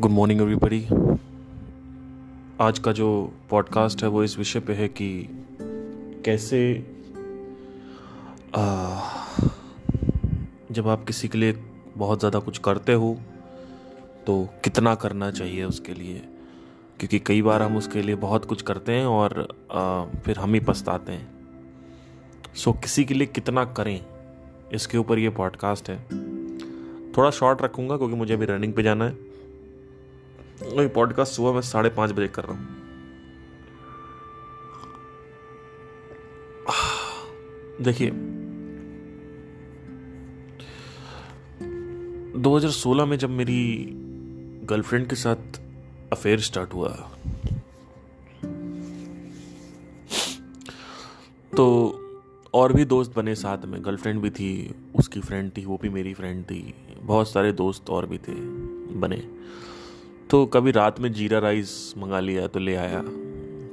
[0.00, 0.84] Good morning everybody
[2.60, 5.28] आज का जो पॉडकास्ट है वो इस विषय पे है कि
[6.24, 6.86] कैसे
[8.54, 9.00] आ,
[10.72, 11.52] जब आप किसी के लिए
[11.96, 13.18] बहुत ज़्यादा कुछ करते हो
[14.26, 16.18] तो कितना करना चाहिए उसके लिए?
[16.98, 20.60] क्योंकि कई बार हम उसके लिए बहुत कुछ करते हैं और आ, फिर हम ही
[20.60, 21.28] पछताते हैं।
[22.54, 24.06] सो किसी के लिए कितना करें?
[24.72, 25.98] इसके ऊपर ये पॉडकास्ट है।
[27.12, 29.25] थोड़ा शॉर्ट रखूँगा क्योंकि मुझे अभी रनिंग पे जाना है।
[30.62, 32.74] वही पॉडकास्ट सुबह मैं साढ़े पाँच बजे कर रहा हूँ।
[37.82, 38.10] देखिए
[42.40, 43.88] 2016 में जब मेरी
[44.64, 45.60] गर्लफ्रेंड के साथ
[46.12, 46.88] अफेयर स्टार्ट हुआ
[51.56, 51.66] तो
[52.54, 56.14] और भी दोस्त बने साथ में। गर्लफ्रेंड भी थी, उसकी फ्रेंड थी, वो भी मेरी
[56.14, 58.34] फ्रेंड थी, बहुत सारे दोस्त और भी थे,
[58.94, 59.16] बने।
[60.36, 63.00] तो कभी रात में जीरा राइस मंगा लिया तो ले आया।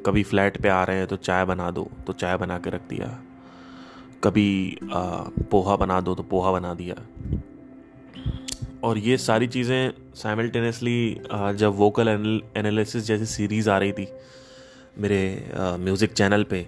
[0.06, 2.82] कभी फ्लैट पे आ रहे हैं तो चाय बना दो तो चाय बना के रख
[2.90, 3.08] दिया।
[4.24, 5.02] कभी आ,
[5.52, 6.96] पोहा बना दो तो पोहा बना दिया।
[8.84, 10.96] और ये सारी चीज़ें साइमल्टेनियसली
[11.58, 14.08] जब वोकल एनालिसिस जैसी सीरीज़ आ रही थी
[15.00, 15.22] मेरे
[15.80, 16.66] म्यूज़िक चैनल पे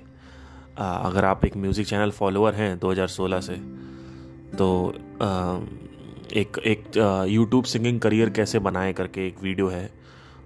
[0.79, 3.55] आ, अगर आप एक म्यूज़िक चैनल फॉलोअर हैं 2016 से
[4.57, 4.69] तो
[5.21, 5.59] आ,
[6.33, 6.97] एक एक
[7.29, 9.89] यूट्यूब सिंगिंग करियर कैसे बनाए करके एक वीडियो है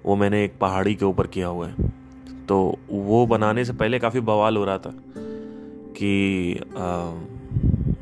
[0.05, 1.88] वो मैंने एक पहाड़ी के ऊपर किया हुआ है।
[2.47, 4.94] तो वो बनाने से पहले काफ़ी बवाल हो रहा था
[5.95, 7.13] कि आ,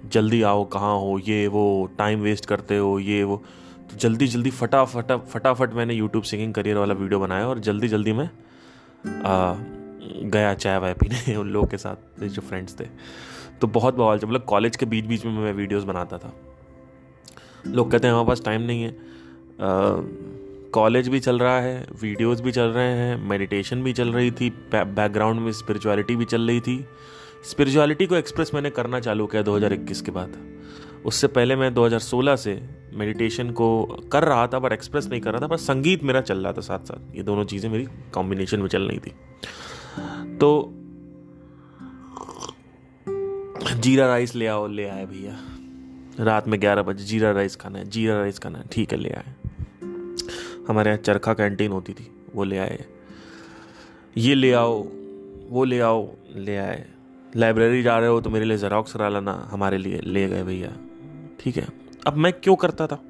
[0.10, 3.44] जल्दी आओ कहाँ हो ये वो टाइम वेस्ट करते हो ये वो।
[3.90, 8.14] तो जल्दी जल्दी फटाफट फटाफट मैंने यूट्यूब सिंगिंग करियर वाला वीडियो बनाया और जल्दी जल्दी
[8.14, 8.30] मैं
[9.06, 9.56] आ,
[10.30, 12.86] गया चाय वाय पीने उन लोगों के साथ जो फ्रेंड्स थे।
[13.62, 16.34] तो बहुत बवाल मतलब कॉलेज के बीच बीच में मैं वीडियोस बनाता था।
[17.66, 18.96] लोग कहते हैं हमारे पास टाइम नहीं है.
[20.74, 24.50] कॉलेज भी चल रहा है वीडियोस भी चल रहे हैं मेडिटेशन भी चल रही थी
[24.74, 26.86] बैकग्राउंड में स्पिरिचुअलिटी भी चल रही थी।
[27.50, 30.34] स्पिरिचुअलिटी को एक्सप्रेस मैंने करना चालू किया 2021 के बाद।
[31.06, 32.62] उससे पहले मैं 2016 से
[32.94, 36.44] मेडिटेशन को कर रहा था, पर एक्सप्रेस नहीं कर रहा था, पर संगीत मेरा चल
[36.44, 39.12] रहा था साथ साथ ये दोनों चीज़ें मेरी कॉम्बिनेशन में चल रही थी।
[40.38, 40.74] तो
[43.80, 45.38] जीरा राइस ले आओ, ले आए भैया।
[46.20, 49.10] रात में ग्यारह बजे जीरा राइस खाना है, जीरा राइस खाना है। ठीक है, ले
[49.10, 49.34] आए।
[50.68, 52.86] हमारे यहाँ चरखा कैंटीन होती थी, वो ले आए।
[54.18, 54.88] ये ले आओ,
[55.50, 56.86] वो ले आओ, ले आए।
[57.36, 60.74] लाइब्रेरी जा रहे हो तो मेरे लिए जेरोक्स करा लाना, हमारे लिए ले गए भैया।
[61.40, 61.68] ठीक है।
[62.08, 63.04] अब मैं क्यों करता था?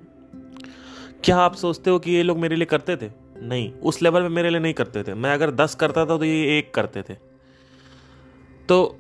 [1.24, 3.12] क्या आप सोचते हो कि ये लोग मेरे लिए करते थे?
[3.42, 6.24] नहीं, उस लेवल पे मेरे लिए नहीं करते थे। मैं अगर दस करता था तो
[6.24, 7.14] ये एक करते थे।
[8.70, 9.00] तो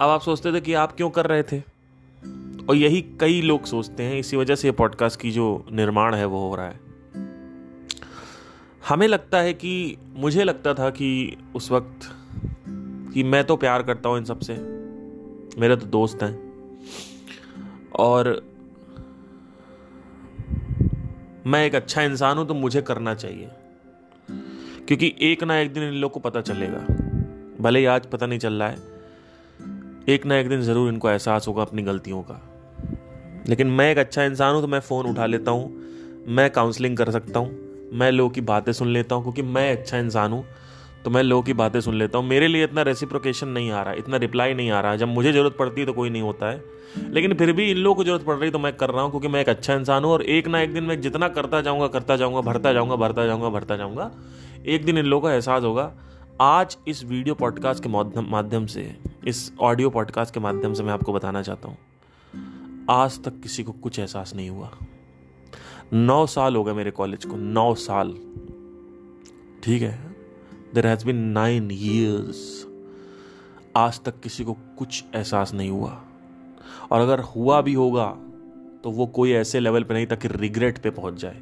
[0.00, 1.75] अब आप सोचते थे कि आप क्यों कर रहे थे?
[2.68, 6.48] और यही कई लोग सोचते हैं, इसी वजह से पॉडकास्ट की जो निर्माण है वो
[6.48, 6.80] हो रहा है।
[8.88, 12.08] हमें लगता है कि, मुझे लगता था कि उस वक्त
[13.14, 14.54] कि मैं तो प्यार करता हूँ इन सबसे
[15.58, 16.34] मेरे तो दोस्त हैं।
[17.98, 18.42] और
[21.46, 23.50] मैं एक अच्छा इंसान हूँ तो मुझे करना चाहिए।
[24.86, 26.78] क्योंकि एक ना एक दिन इन लोग को पता चलेगा।
[27.60, 28.78] भले ही आज पता नहीं चल रहा है,
[30.08, 32.55] एक ना एक दिन ज़रूर इनको एहसास होगा अपनी गलतियों का।
[33.46, 35.72] लेकिन मैं एक अच्छा इंसान हूँ तो मैं फ़ोन उठा लेता हूँ,
[36.28, 37.50] मैं काउंसलिंग कर सकता हूँ,
[37.92, 40.44] मैं लोगों की बातें सुन लेता हूँ, क्योंकि मैं अच्छा इंसान हूँ
[41.04, 43.92] तो मैं लोगों की बातें सुन लेता हूँ। मेरे लिए इतना रेसिप्रोकेशन नहीं आ रहा,
[43.94, 46.62] इतना रिप्लाई नहीं आ रहा। जब मुझे ज़रूरत पड़ती है तो कोई नहीं होता है।
[47.10, 49.28] लेकिन फिर भी इन लोगों को ज़रूरत पड़ रही तो मैं कर रहा हूँ, क्योंकि
[49.28, 52.16] मैं एक अच्छा इंसान हूँ, और एक ना एक दिन मैं जितना करता जाऊँगा करता
[52.16, 54.10] जाऊँगा, भरता जाऊँगा भरता जाऊँगा भरता जाऊँगा,
[54.66, 55.92] एक दिन इन लोगों का एहसास होगा।
[56.40, 58.94] आज इस वीडियो पॉडकास्ट के माध्यम से,
[59.26, 61.76] इस ऑडियो पॉडकास्ट के माध्यम से मैं आपको बताना चाहता हूँ।
[62.90, 64.70] आज तक किसी को कुछ एहसास नहीं हुआ।
[65.92, 68.12] नौ साल हो गए मेरे कॉलेज को, नौ साल।
[69.62, 70.16] ठीक है?
[70.74, 72.66] There has been nine years
[73.76, 76.00] आज तक किसी को कुछ एहसास नहीं हुआ।
[76.90, 78.06] और अगर हुआ भी होगा
[78.84, 81.40] तो वो कोई ऐसे लेवल पे नहीं ताकि रिग्रेट पे पहुँच जाए।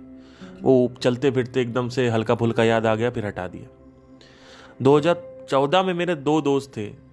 [0.63, 3.69] वो चलते फिरते एकदम से हल्का फुल्का याद आ गया, फिर हटा दिया।
[4.83, 7.04] 2014 में मेरे दो दोस्त थे।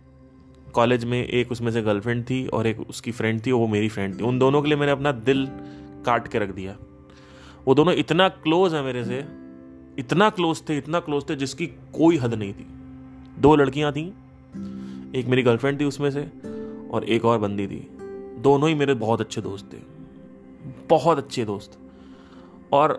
[0.71, 4.19] कॉलेज में एक उसमें से गर्लफ्रेंड थी और एक उसकी फ्रेंड थी, वो मेरी फ्रेंड
[4.19, 5.45] थी। उन दोनों के लिए मैंने अपना दिल
[6.05, 6.75] काट के रख दिया।
[7.67, 9.17] वो दोनों इतना क्लोज है मेरे से,
[9.99, 12.67] इतना क्लोज थे, इतना क्लोज थे जिसकी कोई हद नहीं थी।
[13.39, 14.07] दो लड़कियाँ थी,
[15.15, 16.21] एक मेरी गर्लफ्रेंड थी उसमें से
[16.91, 17.87] और एक और बंदी थी।
[18.41, 19.77] दोनों ही मेरे बहुत अच्छे दोस्त थे,
[20.89, 21.77] बहुत अच्छे दोस्त।
[22.73, 22.93] और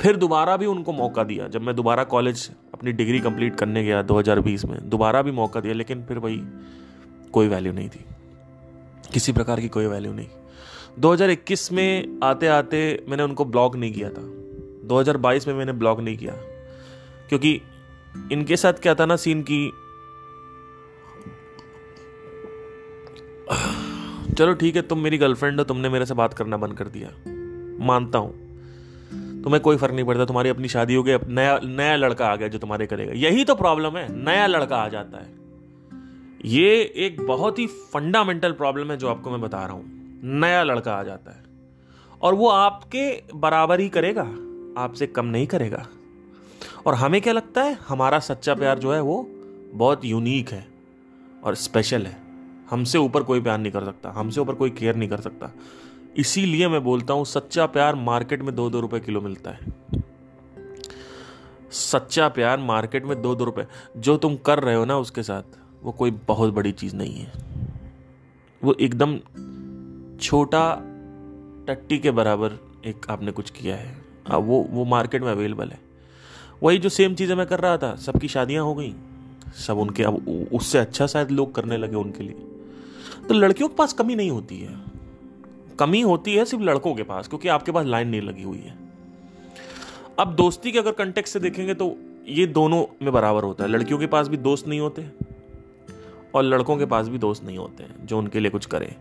[0.00, 2.50] फिर दोबारा भी उनको मौका दिया, जब मैं दोबारा कॉलेज
[2.82, 6.42] अपनी डिग्री कंप्लीट करने गया 2020 में। दोबारा भी मौका दिया, लेकिन फिर वही
[7.32, 8.04] कोई वैल्यू नहीं थी।
[9.12, 10.28] किसी प्रकार की कोई वैल्यू नहीं।
[10.98, 14.22] 2021 में आते आते मैंने उनको ब्लॉक नहीं किया था।
[14.84, 16.32] 2022 में मैंने ब्लॉक नहीं किया।
[17.28, 17.60] क्योंकि
[18.32, 19.72] इनके साथ क्या था ना सीन की,
[24.34, 27.08] चलो ठीक है, तुम मेरी गर्लफ्रेंड हो, तुमने मेरे से बात करना बंद कर दिया।
[27.84, 28.41] मानता हूँ।
[29.44, 32.48] तुम्हें कोई फ़र्क नहीं पड़ता, तुम्हारी अपनी शादी हो गई नया नया लड़का आ गया
[32.48, 35.42] जो तुम्हारे करेगा। यही तो प्रॉब्लम है, नया लड़का आ जाता है।
[36.44, 39.84] ये एक बहुत ही फंडामेंटल प्रॉब्लम है जो आपको मैं बता रहा हूँ।
[40.24, 41.42] नया लड़का आ जाता है।
[42.22, 44.22] और वो आपके बराबर ही करेगा,
[44.82, 45.86] आपसे कम नहीं करेगा।
[46.86, 49.30] और हमें क्या लगता है, हमारा सच्चा प्यार जो है वो
[49.72, 50.66] बहुत यूनिक है
[51.44, 52.16] और स्पेशल है।
[52.70, 55.50] हमसे ऊपर कोई प्यार नहीं कर सकता, हमसे ऊपर कोई केयर नहीं कर सकता।
[56.16, 59.58] इसीलिए मैं बोलता हूँ सच्चा प्यार मार्केट में दो दो रुपए किलो मिलता है।
[61.70, 63.66] सच्चा प्यार मार्केट में दो दो रुपए।
[63.96, 65.42] जो तुम कर रहे हो ना उसके साथ
[65.82, 67.32] वो कोई बहुत बड़ी चीज़ नहीं है।
[68.64, 69.18] वो एकदम
[70.18, 70.76] छोटा
[71.68, 72.52] टट्टी के बराबर
[72.86, 75.78] एक आपने कुछ किया है। आ, वो वो मार्केट में अवेलेबल है।
[76.62, 78.94] वही जो सेम चीज़ें मैं कर रहा था सबकी शादियाँ हो गई।
[79.66, 82.36] सब उनके अब उससे अच्छा शायद लोग करने लगे उनके लिए।
[83.28, 84.91] तो लड़कियों के पास कमी नहीं होती है।
[85.82, 88.74] कमी होती है सिर्फ़ लड़कों के पास, क्योंकि आपके पास लाइन नहीं लगी हुई है।
[90.18, 91.94] अब दोस्ती के अगर कंटेक्ट से देखेंगे तो
[92.28, 95.06] ये दोनों में बराबर होता है। लड़कियों के पास भी दोस्त नहीं होते
[96.34, 98.94] और लड़कों के पास भी दोस्त नहीं होते हैं, जो उनके लिए कुछ करें।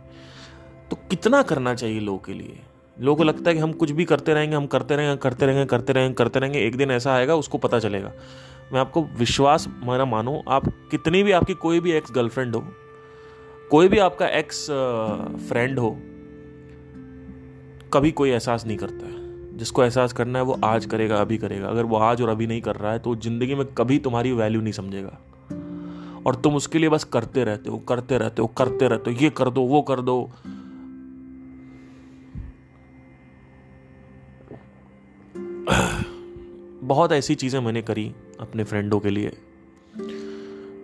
[0.89, 2.59] तो कितना करना चाहिए लोगों के लिए?
[2.97, 5.65] लोगों को लगता है कि हम कुछ भी करते रहेंगे, हम करते रहेंगे करते रहेंगे
[5.65, 8.11] करते रहेंगे करते रहेंगे, एक दिन ऐसा आएगा, उसको पता चलेगा।
[8.73, 12.63] मैं आपको विश्वास मेरा मानो, आप कितनी भी आपकी कोई भी एक्स गर्लफ्रेंड हो,
[13.71, 14.65] कोई भी आपका एक्स
[15.49, 15.97] फ्रेंड हो
[17.93, 21.67] कभी कोई एहसास नहीं करता है। जिसको एहसास करना है, वो आज करेगा, अभी करेगा।
[21.67, 24.61] अगर वो आज और अभी नहीं कर रहा है तो ज़िंदगी में कभी तुम्हारी वैल्यू
[24.61, 25.19] नहीं समझेगा।
[26.25, 29.29] और तुम उसके लिए बस करते रहते हो, करते रहते हो, करते रहते हो, ये
[29.29, 30.31] कर दो, वो कर दो।
[36.83, 39.31] बहुत ऐसी चीज़ें मैंने करी अपने फ्रेंडों के लिए,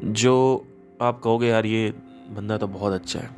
[0.03, 0.65] जो
[1.01, 1.93] आप कहोगे, यार, ये
[2.29, 3.29] बंदा तो बहुत अच्छा है।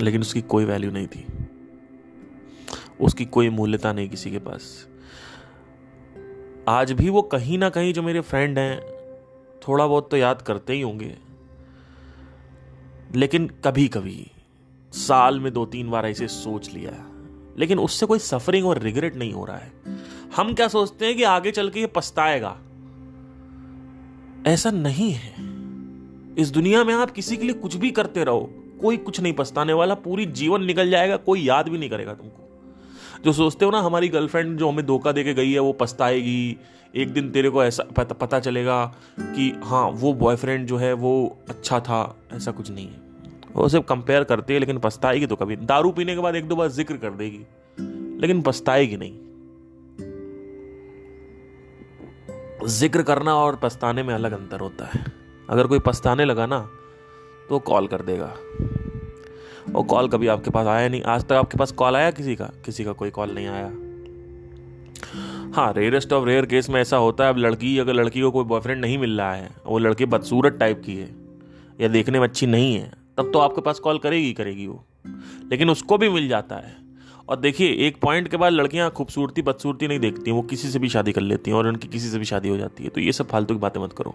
[0.00, 1.27] लेकिन उसकी कोई वैल्यू नहीं थी।
[3.00, 4.88] उसकी कोई मूल्यता नहीं किसी के पास।
[6.68, 8.80] आज भी वो कहीं ना कहीं जो मेरे फ्रेंड हैं
[9.68, 11.18] थोड़ा बहुत तो याद करते ही होंगे।
[13.14, 14.30] लेकिन कभी कभी
[14.92, 17.08] साल में दो तीन बार ऐसे सोच लिया। है
[17.58, 19.72] लेकिन उससे कोई सफरिंग और रिग्रेट नहीं हो रहा है।
[20.36, 22.58] हम क्या सोचते हैं कि आगे चल के ये पछताएगा?
[24.46, 25.34] ऐसा नहीं है।
[26.38, 29.72] इस दुनिया में आप किसी के लिए कुछ भी करते रहो, कोई कुछ नहीं पछताने
[29.72, 32.47] वाला, पूरी जीवन निकल जाएगा, कोई याद भी नहीं करेगा तुमको।
[33.24, 36.56] जो सोचते हो ना हमारी गर्लफ्रेंड जो हमें धोखा दे के गई है वो पछताएगी।
[36.94, 38.84] एक दिन तेरे को ऐसा पता, पता चलेगा
[39.20, 43.06] कि हाँ वो बॉयफ्रेंड जो है वो अच्छा था ऐसा कुछ नहीं है।
[43.54, 46.56] वो सिर्फ़ कंपेयर करती है लेकिन पछताएगी तो कभी। दारू पीने के बाद एक दो
[46.56, 47.44] बार ज़िक्र कर देगी
[48.20, 49.26] लेकिन पछताएगी नहीं।
[52.70, 55.04] ज़िक्र करना और पछताने में अलग अंतर होता है।
[55.48, 56.58] अगर कोई पछताने लगा ना
[57.48, 58.34] तो कॉल कर देगा।
[59.74, 61.02] और कॉल कभी आपके पास आया नहीं?
[61.02, 62.44] आज तक आपके पास कॉल आया किसी का?
[62.44, 63.72] किसी का कोई कॉल नहीं आया।
[65.56, 68.44] हाँ रेयरेस्ट ऑफ़ रेयर केस में ऐसा होता है, अब लड़की, अगर लड़की को कोई
[68.44, 71.14] बॉयफ्रेंड नहीं मिल रहा है, वो लड़की बदसूरत टाइप की है,
[71.80, 74.84] या देखने में अच्छी नहीं है, तब तो आपके पास कॉल करेगी करेगी वो।
[75.50, 76.76] लेकिन उसको भी मिल जाता है।
[77.28, 80.88] और देखिए, एक पॉइंट के बाद लड़कियाँ खूबसूरती, बदसूरती नहीं देखती, वो किसी से भी
[80.88, 83.12] शादी कर लेती हैं और उनकी किसी से भी शादी हो जाती है। तो ये
[83.12, 84.14] सब फालतू की बातें मत करो।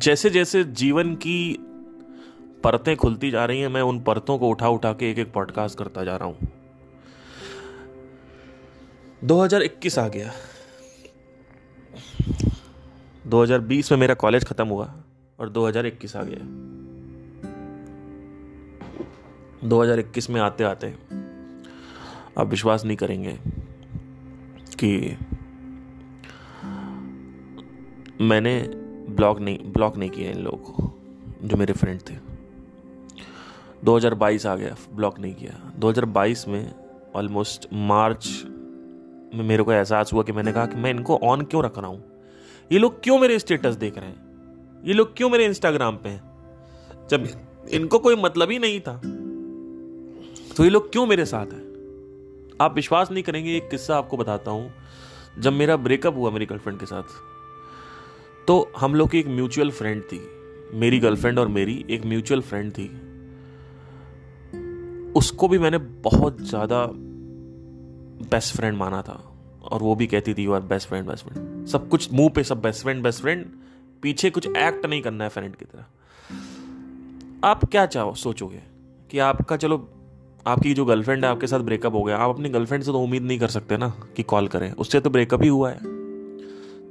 [0.00, 1.56] जैसे जैसे जीवन की
[2.64, 5.78] परतें खुलती जा रही हैं, मैं उन परतों को उठा उठा के एक एक पॉडकास्ट
[5.78, 6.48] करता जा रहा हूँ।
[9.24, 10.32] 2021 आ गया।
[13.26, 15.02] 2020 में मेरा कॉलेज खत्म हुआ
[15.38, 16.38] और 2021 आ गया।
[19.68, 20.94] 2021 में आते आते
[22.38, 23.38] आप विश्वास नहीं करेंगे
[24.74, 25.18] कि
[28.20, 28.79] मैंने
[29.10, 30.92] ब्लॉक नहीं ब्लॉक नहीं किया इन लोगों को,
[31.42, 32.14] जो मेरे फ्रेंड थे।
[33.84, 36.72] 2022 आ गया, ब्लॉक नहीं किया। 2022 में
[37.16, 38.28] ऑलमोस्ट मार्च
[39.34, 41.86] में मेरे को एहसास हुआ कि मैंने कहा कि मैं इनको ऑन क्यों रख रहा
[41.86, 42.02] हूँ?
[42.70, 44.82] ये लोग क्यों मेरे स्टेटस देख रहे हैं?
[44.84, 46.22] ये लोग क्यों मेरे इंस्टाग्राम पे हैं?
[47.10, 47.26] जब
[47.70, 49.00] इनको कोई मतलब ही नहीं था
[50.56, 51.64] तो ये लोग क्यों मेरे साथ हैं?
[52.60, 54.72] आप विश्वास नहीं करेंगे, एक किस्सा आपको बताता हूँ।
[55.38, 57.02] जब मेरा ब्रेकअप हुआ मेरी गर्लफ्रेंड के साथ
[58.48, 60.20] तो हम लोग की एक म्यूचुअल फ्रेंड थी,
[60.74, 62.86] मेरी गर्लफ्रेंड और मेरी एक म्यूचुअल फ्रेंड थी।
[65.16, 66.86] उसको भी मैंने बहुत ज़्यादा
[68.30, 69.20] बेस्ट फ्रेंड माना था,
[69.62, 72.44] और वो भी कहती थी you are best friend best friend सब कुछ मुँह पे,
[72.44, 73.44] सब बेस्ट फ्रेंड बेस्ट फ्रेंड
[74.02, 78.62] पीछे कुछ एक्ट नहीं करना है फ्रेंड की तरह। आप क्या चाहो, सोचोगे
[79.10, 79.88] कि आपका, चलो,
[80.46, 83.22] आपकी जो गर्लफ्रेंड है, आपके साथ ब्रेकअप हो गया, आप अपनी गर्लफ्रेंड से तो उम्मीद
[83.22, 85.99] नहीं कर सकते ना कि कॉल करें, उससे तो ब्रेकअप ही हुआ है।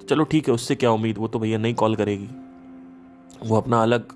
[0.10, 1.18] चलो ठीक है उससे क्या उम्मीद?
[1.18, 2.28] वो तो भैया नहीं कॉल करेगी।
[3.44, 4.14] वो अपना अलग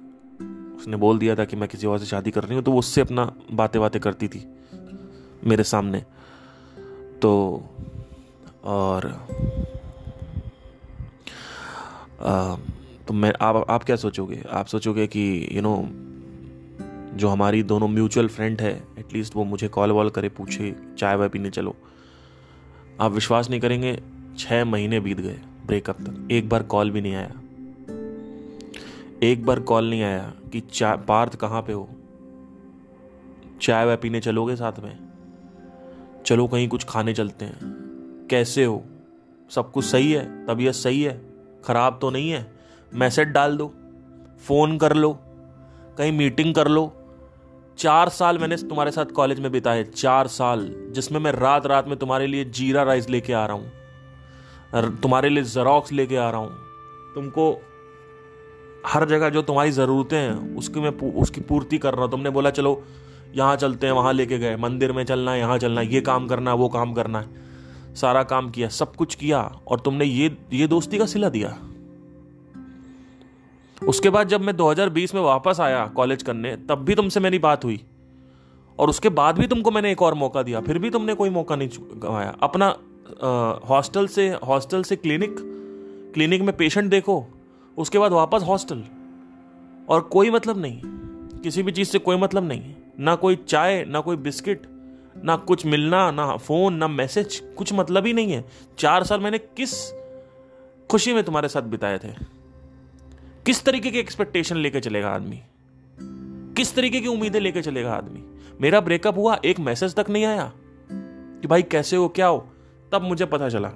[0.77, 2.79] उसने बोल दिया था कि मैं किसी और से शादी कर रही हूँ तो वो
[2.79, 4.45] उससे अपना बातें बातें करती थी
[5.43, 6.03] मेरे सामने।
[7.21, 7.63] तो
[8.63, 9.07] और
[12.21, 12.55] आ,
[13.07, 14.41] तो मैं आप आप क्या सोचोगे?
[14.49, 19.43] आप सोचोगे कि यू you नो know, जो हमारी दोनों म्यूचुअल फ्रेंड है एटलीस्ट वो
[19.43, 21.75] मुझे कॉल वॉल करे पूछे चाय वाय पीने चलो।
[23.01, 23.97] आप विश्वास नहीं करेंगे
[24.37, 27.31] छः महीने बीत गए। ब्रेकअप तक। एक बार कॉल भी नहीं आया।
[29.23, 31.89] एक बार कॉल नहीं आया कि चाय पार्थ कहाँ पे हो?
[33.61, 34.99] चाय वाय पीने चलोगे साथ में?
[36.25, 37.59] चलो कहीं कुछ खाने चलते हैं।
[38.29, 38.83] कैसे हो?
[39.49, 40.47] सब कुछ सही है?
[40.47, 41.21] तबीयत सही है?
[41.65, 42.53] खराब तो नहीं है?
[42.93, 43.73] मैसेज डाल दो।
[44.47, 45.19] फ़ोन कर लो।
[45.97, 46.93] कहीं मीटिंग कर लो।
[47.77, 51.97] चार साल मैंने तुम्हारे साथ कॉलेज में बिताए। चार साल, जिसमें मैं रात रात में
[51.97, 53.71] तुम्हारे लिए जीरा राइस लेके आ रहा हूँ।
[54.75, 56.51] तुम्हारे लिए जरोक्स लेके आ रहा हूँ।
[57.15, 57.61] तुमको
[58.85, 62.49] हर जगह जो तुम्हारी ज़रूरतें हैं, उसकी मैं उसकी पूर्ति कर रहा हूँ। तुमने बोला,
[62.49, 62.83] चलो,
[63.35, 66.27] यहाँ चलते हैं, वहाँ लेके गए। मंदिर में चलना है, यहाँ चलना है, ये काम
[66.27, 67.27] करना है, वो काम करना है।
[67.95, 71.57] सारा काम किया, सब कुछ किया, और तुमने ये ये दोस्ती का सिला दिया।
[73.87, 77.65] उसके बाद जब मैं 2020 में वापस आया कॉलेज करने, तब भी तुमसे मेरी बात
[77.65, 77.83] हुई।
[78.79, 81.55] और उसके बाद भी तुमको मैंने एक और मौका दिया, फिर भी तुमने कोई मौका
[81.55, 82.75] नहीं गवाया। अपना
[83.69, 85.35] हॉस्टल से हॉस्टल से क्लिनिक
[86.13, 87.25] क्लिनिक में पेशेंट देखो,
[87.77, 88.83] उसके बाद वापस हॉस्टल।
[89.89, 90.81] और कोई मतलब नहीं,
[91.41, 94.61] किसी भी चीज़ से कोई मतलब नहीं, ना कोई चाय, ना कोई बिस्किट,
[95.23, 98.45] ना कुछ मिलना, ना फ़ोन, ना मैसेज, कुछ मतलब ही नहीं है।
[98.77, 99.91] चार साल मैंने किस
[100.91, 102.13] खुशी में तुम्हारे साथ बिताए थे?
[103.45, 105.41] किस तरीके की एक्सपेक्टेशन लेके चलेगा आदमी?
[106.57, 108.23] किस तरीके की उम्मीदें लेके चलेगा आदमी?
[108.61, 110.51] मेरा ब्रेकअप हुआ, एक मैसेज तक नहीं आया
[110.91, 112.52] कि भाई कैसे हो, क्या हो?
[112.93, 113.69] तब मुझे पता चला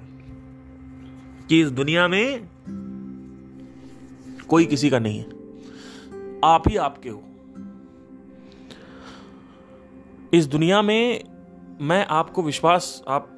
[1.48, 2.48] कि इस दुनिया में
[4.48, 5.26] कोई किसी का नहीं है।
[6.44, 7.22] आप ही आपके हो।
[10.32, 11.24] इस दुनिया में
[11.80, 13.28] मैं आपको विश्वास, आप,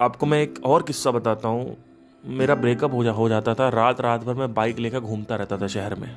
[0.00, 1.76] आपको मैं एक और किस्सा बताता हूँ।
[2.24, 5.58] मेरा ब्रेकअप हो जा, हो जाता था। रात रात भर मैं बाइक लेकर घूमता रहता
[5.58, 6.16] था शहर में।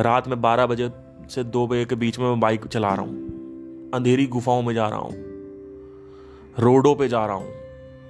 [0.00, 0.90] रात में बारह बजे
[1.30, 3.26] से दो बजे के बीच में मैं बाइक चला रहा हूँ।
[3.90, 5.29] अंधेरी गुफाओं में जा रहा हूँ।
[6.58, 7.48] रोडों पे जा रहा हूँ।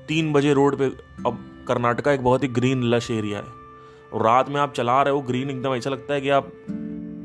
[0.09, 0.85] तीन बजे रोड पे,
[1.27, 3.45] अब कर्नाटका एक बहुत ही ग्रीन लश एरिया है।
[4.13, 6.47] और रात में आप चला रहे हो ग्रीन एकदम ऐसा लगता है कि आप,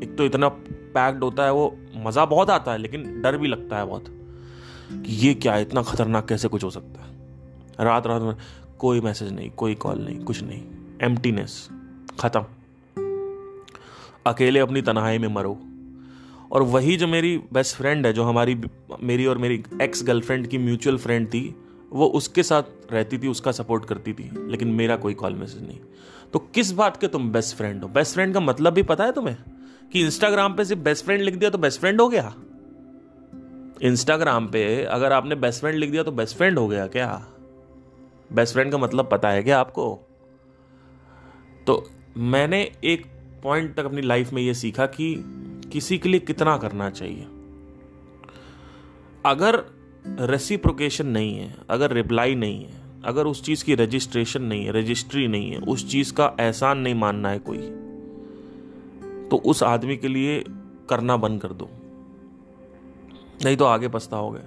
[0.04, 0.48] एक तो इतना
[0.96, 4.06] पैक्ड होता है, वो मज़ा बहुत आता है, लेकिन डर भी लगता है बहुत
[4.92, 7.16] कि ये क्या है, इतना खतरनाक कैसे कुछ हो सकता है?
[7.86, 8.36] रात रात में
[8.80, 10.64] कोई मैसेज नहीं, कोई कॉल नहीं, कुछ नहीं।
[11.02, 11.70] एम्प्टीनेस
[12.20, 12.46] ख़त्म।
[14.26, 15.58] अकेले अपनी तनहाई में मरो।
[16.56, 18.62] और वही जो मेरी बेस्ट फ्रेंड है, जो हमारी
[19.04, 21.56] मेरी और मेरी एक्स गर्लफ्रेंड की म्यूचुअल फ्रेंड थी,
[21.92, 25.80] वो उसके साथ रहती थी, उसका सपोर्ट करती थी, लेकिन मेरा कोई कॉल मैसेज नहीं।
[26.34, 27.88] तो किस बात के तुम बेस्ट फ्रेंड हो?
[27.88, 29.38] बेस्ट फ्रेंड का मतलब भी पता है तुम्हें?
[29.94, 32.36] कि इंस्टाग्राम पे सिर्फ़ बेस्ट फ्रेंड लिख दिया तो बेस्ट फ्रेंड हो गया?
[33.82, 37.28] इंस्टाग्राम पे अगर आपने बेस्ट फ्रेंड लिख दिया तो बेस्ट फ्रेंड हो गया क्या?
[38.34, 40.08] बेस्ट फ्रेंड का मतलब पता है क्या आपको?
[41.68, 43.06] तो मैंने एक
[43.44, 45.32] पॉइंट तक अपनी लाइफ में यह सीखा कि
[45.74, 47.28] किसी के लिए कितना करना चाहिए?
[49.26, 49.64] अगर
[50.22, 52.74] रेसिप्रोकेशन नहीं है, अगर रिप्लाई नहीं है,
[53.06, 56.96] अगर उस चीज़ की रजिस्ट्रेशन नहीं है रजिस्ट्री नहीं है, उस चीज़ का एहसान नहीं
[56.96, 57.58] मानना है कोई
[59.30, 60.44] तो उस आदमी के लिए
[60.90, 61.70] करना बंद कर दो।
[63.46, 64.40] नहीं तो आगे पछताओगे।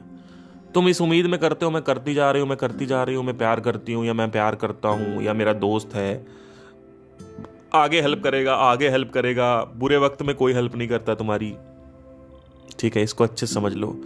[0.74, 3.14] तुम इस उम्मीद में करते हो, मैं करती जा रही हूँ, मैं करती जा रही
[3.14, 6.26] हूँ, मैं प्यार करती हूँ, या मैं प्यार करता हूँ, या मेरा दोस्त है
[7.72, 11.54] आगे हेल्प करेगा, आगे हेल्प करेगा। बुरे वक्त में कोई हेल्प नहीं करता तुम्हारी।
[12.78, 13.96] ठीक है, इसको अच्छे समझ लो।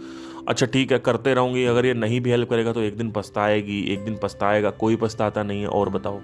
[0.47, 3.81] अच्छा ठीक है, करते रहूँगी। अगर ये नहीं भी हेल्प करेगा तो एक दिन पछताएगी,
[3.83, 6.19] एक दिन पछताएगा। कोई पछताता नहीं है। और बताओ,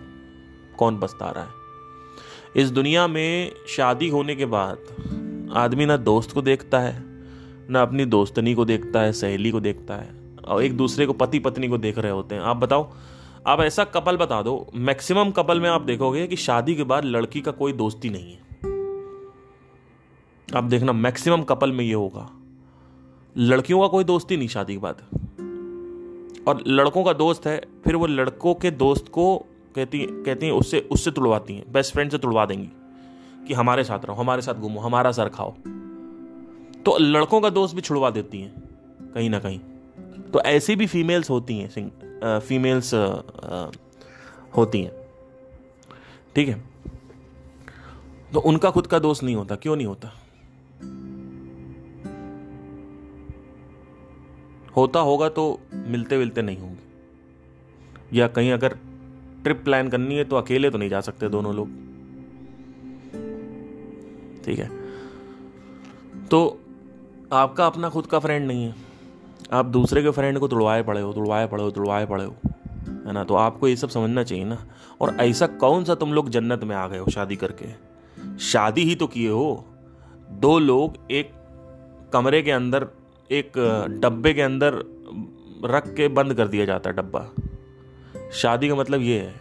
[0.77, 1.49] कौन पछता रहा है?
[2.55, 7.03] इस दुनिया में शादी होने के बाद आदमी ना दोस्त को देखता है,
[7.69, 10.09] ना अपनी दोस्तनी को देखता है, सहेली को देखता है,
[10.45, 12.91] और एक दूसरे को पति पत्नी को देख रहे होते हैं। आप बताओ
[13.49, 17.41] आप ऐसा कपल बता दो, मैक्सिमम कपल में आप देखोगे कि शादी के बाद लड़की
[17.41, 18.39] का कोई दोस्ती नहीं है।
[20.55, 22.29] आप देखना, मैक्सिमम कपल में ये होगा।
[23.37, 24.95] लड़कियों का कोई दोस्ती नहीं शादी के बाद।
[26.47, 30.87] और लड़कों का दोस्त है, फिर वो लड़कों के दोस्त को कहती कहती हैं, उससे
[30.91, 32.69] उससे तुड़वाती हैं बेस्ट फ्रेंड से तुड़वा देंगी
[33.47, 35.51] कि हमारे साथ रहो, हमारे साथ घूमो, हमारा सर खाओ।
[36.85, 38.53] तो लड़कों का दोस्त भी छुड़वा देती हैं,
[39.15, 39.59] कहीं ना कहीं।
[40.33, 41.69] तो ऐसी भी फीमेल्स होती हैं
[42.23, 42.93] फीमेल्स
[44.57, 44.91] होती हैं।
[46.35, 46.61] ठीक है?
[48.33, 50.11] तो उनका खुद का दोस्त नहीं होता। क्यों नहीं होता?
[54.75, 58.77] होता होगा तो मिलते मिलते नहीं होंगे। या कहीं अगर
[59.43, 61.67] ट्रिप प्लान करनी है तो अकेले तो नहीं जा सकते दोनों लोग।
[64.45, 64.69] ठीक है?
[66.27, 66.59] तो
[67.33, 68.88] आपका अपना खुद का फ्रेंड नहीं है।
[69.53, 72.35] आप दूसरे के फ्रेंड को तुड़वाए पड़े हो, तुड़वाए पड़े हो, तुड़वाए पड़े हो,
[73.05, 73.23] है ना?
[73.23, 74.57] तो आपको ये सब समझना चाहिए ना।
[75.01, 77.67] और ऐसा कौन सा तुम लोग जन्नत में आ गए हो शादी करके?
[78.39, 79.65] शादी ही तो किए हो।
[80.31, 81.31] दो लोग एक
[82.13, 82.87] कमरे के अंदर,
[83.31, 83.51] एक
[84.01, 84.73] डब्बे के अंदर
[85.65, 87.29] रख के बंद कर दिया जाता है डब्बा।
[88.33, 89.33] शादी का मतलब ये है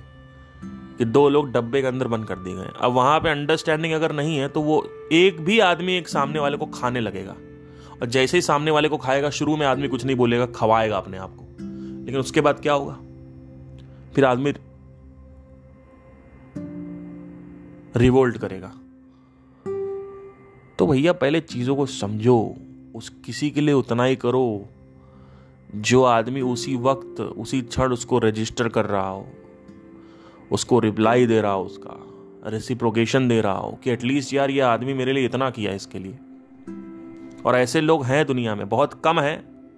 [0.98, 4.12] कि दो लोग डब्बे के अंदर बंद कर दिए गए अब वहाँ पे अंडरस्टैंडिंग अगर
[4.12, 7.34] नहीं है तो वो एक भी आदमी एक सामने वाले को खाने लगेगा।
[8.02, 11.18] और जैसे ही सामने वाले को खाएगा, शुरू में आदमी कुछ नहीं बोलेगा, खवाएगा अपने
[11.18, 11.44] आप को।
[12.04, 12.98] लेकिन उसके बाद क्या होगा?
[14.14, 14.54] फिर आदमी
[17.96, 18.72] रिवोल्ट करेगा।
[20.78, 22.54] तो भैया, पहले चीज़ों को समझो।
[22.94, 24.66] उस किसी के लिए उतना ही करो
[25.74, 29.26] जो आदमी उसी वक्त, उसी क्षण उसको रजिस्टर कर रहा हो।
[30.52, 32.04] उसको रिप्लाई दे रहा हो उसका
[32.50, 36.18] रेसिप्रोकेशन दे रहा हो कि एटलीस्ट यार ये आदमी मेरे लिए इतना किया इसके लिए।
[37.46, 39.36] और ऐसे लोग हैं दुनिया में, बहुत कम है,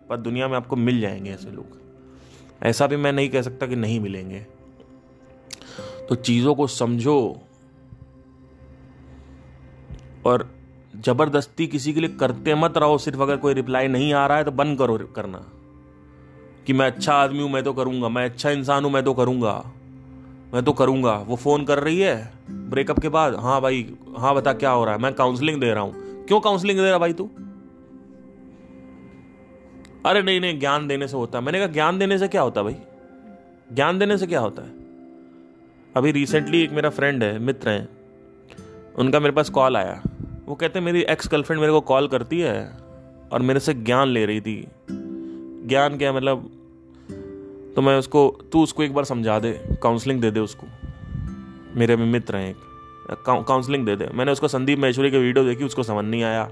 [0.09, 1.81] पर दुनिया में आपको मिल जाएँगे ऐसे लोग।
[2.63, 4.47] ऐसा भी मैं नहीं कह सकता कि नहीं मिलेंगे।
[6.09, 7.41] तो चीज़ों को समझो
[10.27, 10.55] और
[10.97, 14.45] ज़बरदस्ती किसी के लिए करते मत रहो, सिर्फ़ अगर कोई रिप्लाई नहीं आ रहा है
[14.45, 15.47] तो बंद करो करना।
[16.67, 19.73] कि मैं अच्छा आदमी हूँ, मैं तो करूँगा, मैं अच्छा इंसान हूँ, मैं तो करूँगा,
[20.55, 24.53] मैं तो करूँगा। वो फ़ोन कर रही है ब्रेकअप के बाद हाँ भाई हाँ बता
[24.53, 25.01] क्या हो रहा है?
[25.01, 27.31] मैं काउंसलिंग दे रहा हूँ। क्यों काउंसलिंग दे रहा भाई तू?
[30.07, 32.63] अरे नहीं नहीं, ज्ञान देने से होता है। मैंने कहा, ज्ञान देने से क्या होता
[32.63, 32.77] भाई?
[33.73, 34.73] ज्ञान देने से क्या होता है?
[35.97, 37.89] अभी रिसेंटली एक मेरा फ्रेंड है, मित्र है।
[38.97, 40.03] उनका मेरे पास कॉल आया।
[40.47, 42.77] वो कहते हैं, मेरी एक्स गर्लफ्रेंड मेरे को कॉल करती है
[43.33, 44.69] और मेरे से ज्ञान ले रही थी।
[45.67, 46.51] ज्ञान क्या मतलब
[47.77, 50.67] तो मैं उसको, तू उसको एक बार समझा दे काउंसलिंग दे दे उसको।
[51.77, 52.57] मेरे में मित्र हैं एक।
[53.27, 56.51] काउंसलिंग दे दे। मैंने उसको संदीप महेश्वरी की वीडियो देखी, उसको समझ नहीं आया।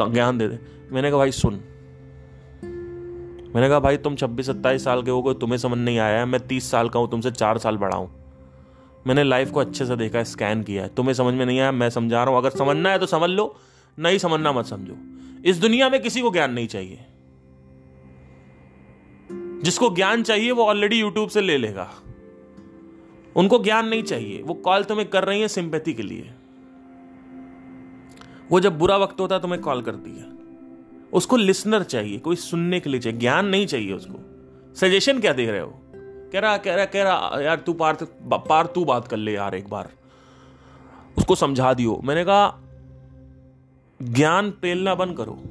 [0.00, 0.58] ज्ञान दे दे।
[0.92, 1.60] मैंने कहा, भाई सुन
[3.54, 6.46] मैंने कहा, भाई, तुम छब्बीस, सत्ताईस साल के हो गए, तुम्हें समझ नहीं आया मैं
[6.46, 8.24] तीस साल का हूँ, तुमसे चार साल बड़ा हूँ।
[9.06, 11.72] मैंने लाइफ को अच्छे से देखा है स्कैन किया है। तुम्हें समझ में नहीं आया,
[11.72, 13.56] मैं समझा रहा हूँ। अगर समझना है तो समझ लो,
[13.98, 14.96] नहीं समझना मत समझो।
[15.44, 17.04] इस दुनिया में किसी को ज्ञान नहीं चाहिए।
[19.64, 21.90] जिसको ज्ञान चाहिए, वो ऑलरेडी यूट्यूब से ले लेगा।
[23.36, 26.30] उनको ज्ञान नहीं चाहिए। वो कॉल तुम्हें कर रही है सिंपैथी के लिए।
[28.50, 30.43] वो जब बुरा वक्त होता है, तुम्हें कॉल करती है।
[31.14, 34.20] उसको लिसनर चाहिए, कोई सुनने के लिए चाहिए, ज्ञान नहीं चाहिए उसको।
[34.74, 35.80] सजेशन क्या दे रहे हो?
[36.32, 39.54] कह रहा कह रहा कह रहा, यार तू पार पार तू बात कर ले यार
[39.54, 39.90] एक बार।
[41.18, 42.58] उसको समझा दियो। मैंने कहा,
[44.02, 45.42] ज्ञान पेलना बंद करो।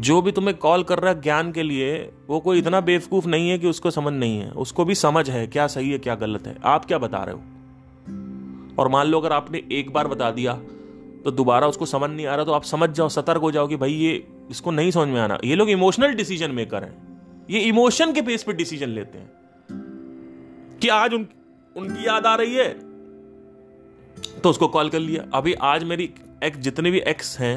[0.00, 3.50] जो भी तुम्हें कॉल कर रहा है ज्ञान के लिए, वो कोई इतना बेवकूफ़ नहीं
[3.50, 6.46] है कि उसको समझ नहीं है। उसको भी समझ है क्या सही है, क्या गलत
[6.46, 7.40] है। आप क्या बता रहे हो?
[8.78, 10.60] और मान लो अगर आपने एक बार बता दिया
[11.26, 13.76] तो दोबारा उसको समझ नहीं आ रहा तो आप समझ जाओ सतर्क हो जाओ कि
[13.76, 18.12] भाई ये इसको नहीं समझ में आना। ये लोग इमोशनल डिसीज़न मेकर हैं। ये इमोशन
[18.12, 19.30] के बेस पे डिसीज़न लेते हैं।
[20.82, 21.26] कि आज उन,
[21.76, 22.68] उनकी याद आ रही है
[24.40, 26.10] तो उसको कॉल कर लिया। अभी आज मेरी
[26.44, 27.56] एक्स जितने भी एक्स हैं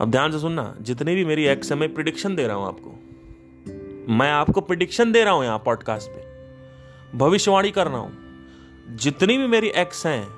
[0.00, 4.14] अब ध्यान से सुनना जितने भी मेरी एक्स है मैं प्रिडिक्शन दे रहा हूँ आपको।
[4.14, 9.46] मैं आपको प्रिडिक्शन दे रहा हूँ यहाँ पॉडकास्ट पे। भविष्यवाणी कर रहा हूँ। जितनी भी
[9.46, 10.33] मेरी एक्स हैं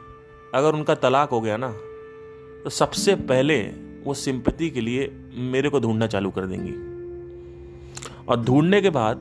[0.56, 1.70] अगर उनका तलाक हो गया ना
[2.64, 3.60] तो सबसे पहले
[4.04, 5.10] वो सिंपति के लिए
[5.46, 6.72] मेरे को ढूंढना चालू कर देंगी।
[8.24, 9.20] और ढूँढने के बाद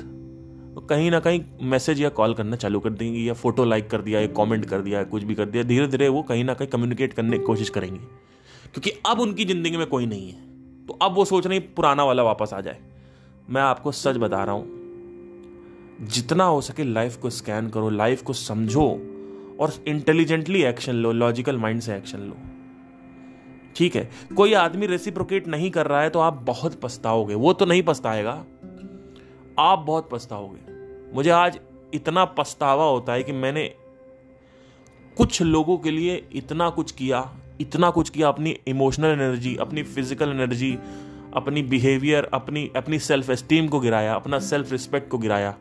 [0.89, 4.19] कहीं ना कहीं मैसेज या कॉल करना चालू कर देंगी, या फ़ोटो लाइक कर दिया,
[4.19, 7.13] या कमेंट कर दिया, कुछ भी कर दिया धीरे धीरे वो कहीं ना कहीं कम्युनिकेट
[7.13, 11.25] करने की कोशिश करेंगी। क्योंकि अब उनकी ज़िंदगी में कोई नहीं है। तो अब वो
[11.25, 12.79] सोच रही पुराना वाला वापस आ जाए।
[13.49, 18.33] मैं आपको सच बता रहा हूँ, जितना हो सके लाइफ को स्कैन करो, लाइफ को
[18.33, 18.87] समझो।
[19.59, 22.37] और इंटेलिजेंटली एक्शन लो लॉजिकल माइंड से एक्शन लो।
[23.75, 24.09] ठीक है?
[24.37, 28.31] कोई आदमी रेसिप्रोकेट नहीं कर रहा है तो आप बहुत पछताओगे। वो तो नहीं पछताएगा।
[29.59, 31.59] आप बहुत पछताओगे। मुझे आज
[31.93, 33.65] इतना पछतावा होता है कि मैंने
[35.17, 37.29] कुछ लोगों के लिए इतना कुछ किया,
[37.61, 40.77] इतना कुछ किया अपनी इमोशनल एनर्जी अपनी फ़िज़िकल एनर्जी
[41.35, 45.55] अपनी बिहेवियर अपनी अपनी सेल्फ एस्टीम को गिराया, अपना सेल्फ रिस्पेक्ट को गिराया,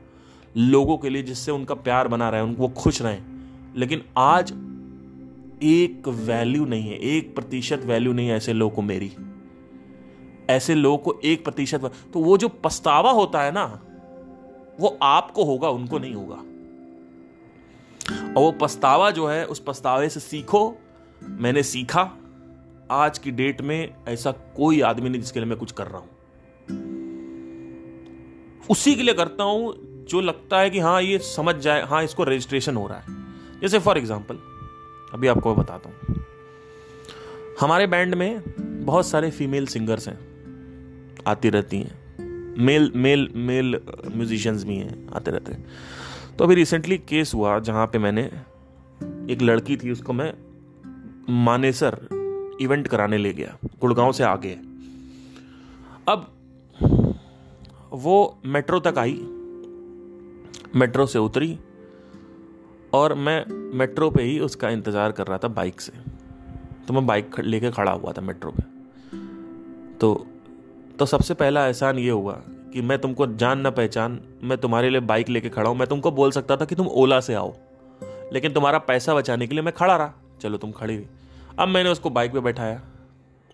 [0.57, 3.34] लोगों के लिए जिससे उनका प्यार बना रहे वो खुश रहें।
[3.77, 4.53] लेकिन आज
[5.63, 9.13] एक वैल्यू नहीं है, एक प्रतिशत वैल्यू नहीं है ऐसे लोगों को मेरी।
[10.51, 13.65] ऐसे लोगों को एक प्रतिशत तो वो जो पछतावा होता है ना,
[14.81, 16.37] वो आपको होगा, उनको नहीं होगा।
[18.27, 20.77] और वो पछतावा जो है, उस पछतावे से सीखो,
[21.23, 22.11] मैंने सीखा।
[22.91, 26.09] आज की डेट में ऐसा कोई आदमी नहीं जिसके लिए मैं कुछ कर रहा हूँ।
[28.71, 32.25] उसी के लिए करता हूँ, जो लगता है कि हाँ ये समझ जाए हाँ इसको
[32.25, 33.24] रजिस्ट्रेशन हो रहा है।
[33.65, 34.39] जैसे फॉर एग्ज़ाम्पल
[35.13, 36.25] अभी आपको बताता हूँ।
[37.61, 38.43] हमारे बैंड में
[38.85, 40.19] बहुत सारे फीमेल सिंगर्स हैं,
[41.27, 45.65] आती रहती हैं। मेल मेल मेल म्यूजिशियंस भी हैं, आते रहते हैं।
[46.39, 48.25] तो अभी रिसेंटली केस हुआ जहाँ पे मैंने
[49.33, 50.33] एक लड़की थी, उसको मैं
[51.45, 51.99] मानेसर
[52.61, 54.57] इवेंट कराने ले गया, गुड़गांव से आगे।
[56.09, 56.31] अब
[57.95, 59.21] वो मेट्रो तक आई
[60.77, 61.59] मेट्रो से उतरी
[62.95, 63.45] और मैं
[63.79, 65.93] मेट्रो पे ही उसका इंतज़ार कर रहा था बाइक से।
[66.89, 68.63] तो मैं बाइक लेके खड़ा हुआ था मेट्रो पे।
[69.99, 70.15] तो
[70.99, 72.33] तो सबसे पहला एहसान ये हुआ
[72.73, 76.11] कि मैं तुमको जान ना पहचान, मैं तुम्हारे लिए बाइक लेके खड़ा हूँ। मैं तुमको
[76.11, 77.53] बोल सकता था कि तुम ओला से आओ,
[78.33, 81.07] लेकिन तुम्हारा पैसा बचाने के लिए मैं खड़ा रहा। चलो तुम खड़ी रही
[81.59, 82.81] अब मैंने उसको बाइक पे बैठाया।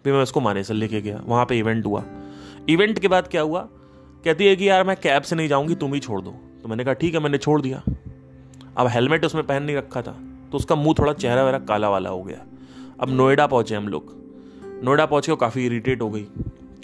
[0.04, 2.04] फिर मैं उसको मानेसर लेके गया। वहाँ पे इवेंट हुआ।
[2.68, 3.60] इवेंट के बाद क्या हुआ?
[4.24, 6.30] कहती है कि यार मैं कैब से नहीं जाऊँगी, तुम ही छोड़ दो।
[6.62, 7.82] तो मैंने कहा, ठीक है, मैंने छोड़ दिया।
[8.80, 10.12] अब हेलमेट उसमें पहन नहीं रखा था
[10.52, 12.46] तो उसका मुँह थोड़ा चेहरा वेरा काला वाला हो गया।
[13.00, 14.14] अब नोएडा पहुँचे हम लोग।
[14.84, 16.26] नोएडा पहुँचे काफ़ी इरीटेट हो गई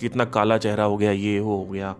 [0.00, 1.96] कि इतना काला चेहरा हो गया, ये हो गया।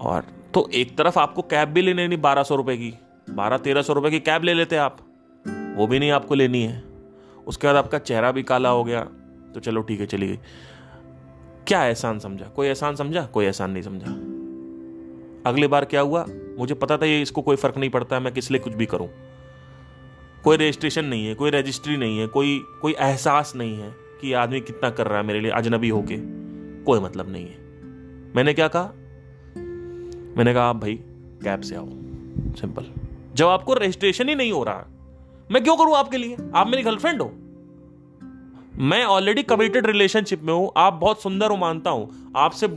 [0.00, 2.94] और तो एक तरफ़ आपको कैब भी लेनी नहीं, बारह सौ रुपए की।
[3.30, 4.98] बारह, तेरह सौ रुपए की कैब ले लेते आप।
[5.76, 6.84] वो भी नहीं आपको लेनी है।
[7.46, 9.00] उसके बाद आपका चेहरा भी काला हो गया।
[9.54, 10.38] तो चलो ठीक है, चली गई।
[11.66, 12.46] क्या एहसान समझा?
[12.46, 13.26] कोई एहसान समझा?
[13.26, 14.12] कोई एहसान नहीं समझा।
[15.50, 16.26] अगली बार क्या हुआ?
[16.58, 19.08] मुझे पता था ये इसको कोई फ़र्क नहीं पड़ता, मैं किस लिए कुछ भी करूँ।
[20.44, 24.60] कोई रजिस्ट्रेशन नहीं है, कोई रजिस्ट्री नहीं है, कोई कोई एहसास नहीं है कि आदमी
[24.60, 26.16] कितना कर रहा है मेरे लिए अजनबी होके।
[26.84, 27.66] कोई मतलब नहीं है।
[28.36, 28.92] मैंने क्या कहा?
[30.36, 30.94] मैंने कहा, आप भाई
[31.44, 31.88] कैब से आओ।
[32.56, 32.86] सिंपल
[33.34, 34.86] जब आपको रजिस्ट्रेशन ही नहीं हो रहा,
[35.50, 36.36] मैं क्यों करूँ आपके लिए?
[36.54, 37.30] आप मेरी गर्लफ्रेंड हो।
[38.80, 42.68] मैं ऑलरेडी कमिटेड रिलेशनशिप में हूँ। आप बहुत सुंदर हो मानता हूँ। आपसे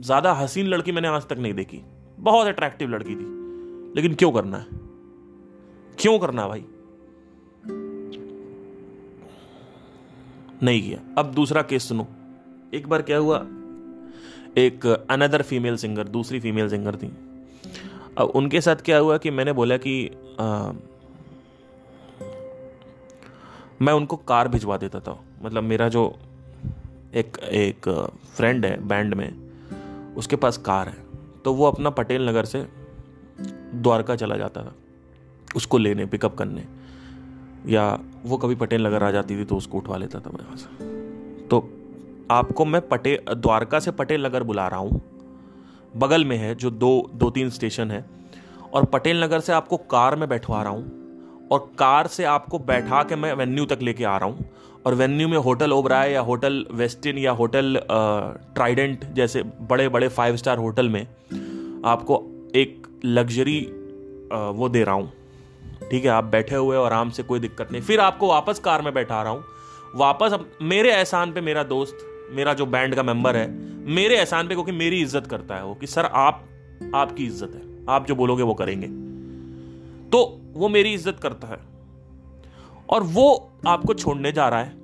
[0.00, 1.82] ज़्यादा हसीन लड़की मैंने आज तक नहीं देखी।
[2.20, 3.40] बहुत अट्रैक्टिव लड़की थी।
[3.96, 4.66] लेकिन क्यों करना है?
[5.98, 6.64] क्यों करना भाई?
[10.62, 12.06] नहीं किया। अब दूसरा केस सुनो।
[12.74, 13.38] एक बार क्या हुआ?
[14.56, 17.06] एक अनदर फीमेल सिंगर दूसरी फीमेल सिंगर थी।
[18.18, 20.72] अब उनके साथ क्या हुआ कि मैंने बोला कि आ,
[23.82, 26.18] मैं उनको कार भिजवा देता था। मतलब मेरा जो
[27.14, 29.50] एक एक फ्रेंड है बैंड में
[30.16, 30.99] उसके पास कार है।
[31.44, 32.66] तो वो अपना पटेल नगर से
[33.74, 34.74] द्वारका चला जाता था,
[35.56, 36.64] उसको लेने पिकअप करने।
[37.66, 40.56] या वो कभी पटेल नगर आ जाती थी तो उसको उठवा लेता था मैं वहाँ
[40.56, 41.58] से। तो
[42.30, 45.00] आपको मैं पटे, द्वारका से पटेल नगर बुला रहा हूँ।
[45.96, 48.04] बगल में है जो दो दो तीन स्टेशन है।
[48.74, 53.02] और पटेल नगर से आपको कार में बैठवा रहा हूँ। और कार से आपको बैठा
[53.02, 54.44] के मैं वेन्यू तक लेके आ रहा हूँ।
[54.86, 57.80] और वेन्यू में होटल ओबराय या होटल वेस्टिन या होटल
[58.54, 61.02] ट्राइडेंट जैसे बड़े बड़े फाइव स्टार होटल में
[61.84, 62.22] आपको
[62.54, 63.60] एक लग्जरी
[64.30, 65.12] वो दे रहा हूँ।
[65.90, 68.82] ठीक है, आप बैठे हुए और आराम से कोई दिक्कत नहीं। फिर आपको वापस कार
[68.82, 69.44] में बैठा रहा हूँ।
[69.96, 73.48] वापस अब मेरे एहसान पे मेरा दोस्त, मेरा जो बैंड का मेंबर है,
[73.86, 76.44] मेरे एहसान पे क्योंकि मेरी इज़्ज़त करता है वो कि, सर, आप,
[76.94, 78.86] आपकी इज़्ज़त है। आप जो बोलोगे वो करेंगे।
[80.10, 81.58] तो वो मेरी इज़्ज़त करता है।
[82.90, 84.78] और वो आपको छोड़ने जा रहा है।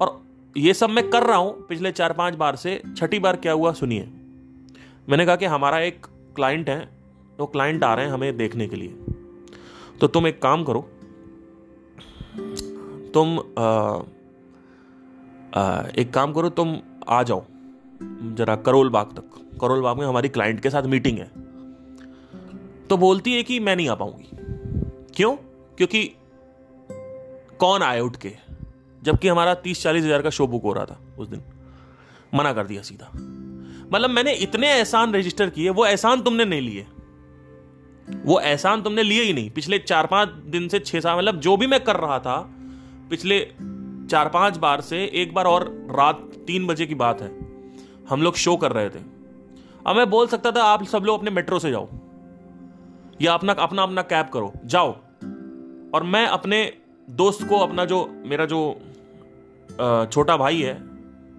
[0.00, 0.24] और
[0.56, 3.72] ये सब मैं कर रहा हूँ पिछले चार पाँच बार से छठी बार क्या हुआ
[3.72, 4.08] सुनिए।
[5.08, 6.88] मैंने कहा कि हमारा एक क्लाइंट है
[7.40, 8.88] वो क्लाइंट आ रहे हैं हमें देखने के लिए।
[10.00, 10.80] तो तुम एक काम करो
[13.14, 13.64] तुम आ,
[15.60, 17.44] आ, एक काम करो तुम आ जाओ
[18.34, 21.30] जरा करोल बाग तक। करोल बाग में हमारी क्लाइंट के साथ मीटिंग है।
[22.86, 24.28] तो बोलती है कि मैं नहीं आ पाऊँगी।
[25.14, 25.36] क्यों?
[25.76, 26.14] क्योंकि
[27.60, 28.32] कौन आए उठ के?
[29.02, 31.42] जबकि हमारा तीस चालीस हज़ार का शो बुक हो रहा था उस दिन।
[32.34, 33.10] मना कर दिया सीधा।
[33.92, 36.86] मतलब मैंने इतने एहसान रजिस्टर किए, वो एहसान तुमने नहीं लिए।
[38.24, 41.56] वो एहसान तुमने लिए ही नहीं। पिछले चार पाँच दिन से छह साल मतलब जो
[41.56, 42.50] भी मैं कर रहा था,
[43.10, 43.40] पिछले
[44.10, 47.28] चार पाँच बार से एक बार और रात तीन बजे की बात है।
[48.08, 48.98] हम लोग शो कर रहे थे।
[49.86, 51.88] अब मैं बोल सकता था, आप सब लोग अपने मेट्रो से जाओ।
[53.22, 54.92] या अपना अपना अपना कैब करो। जाओ।
[55.94, 58.80] और मैं अपने दोस्त को अपना जो, मेरा जो
[60.12, 60.74] छोटा भाई है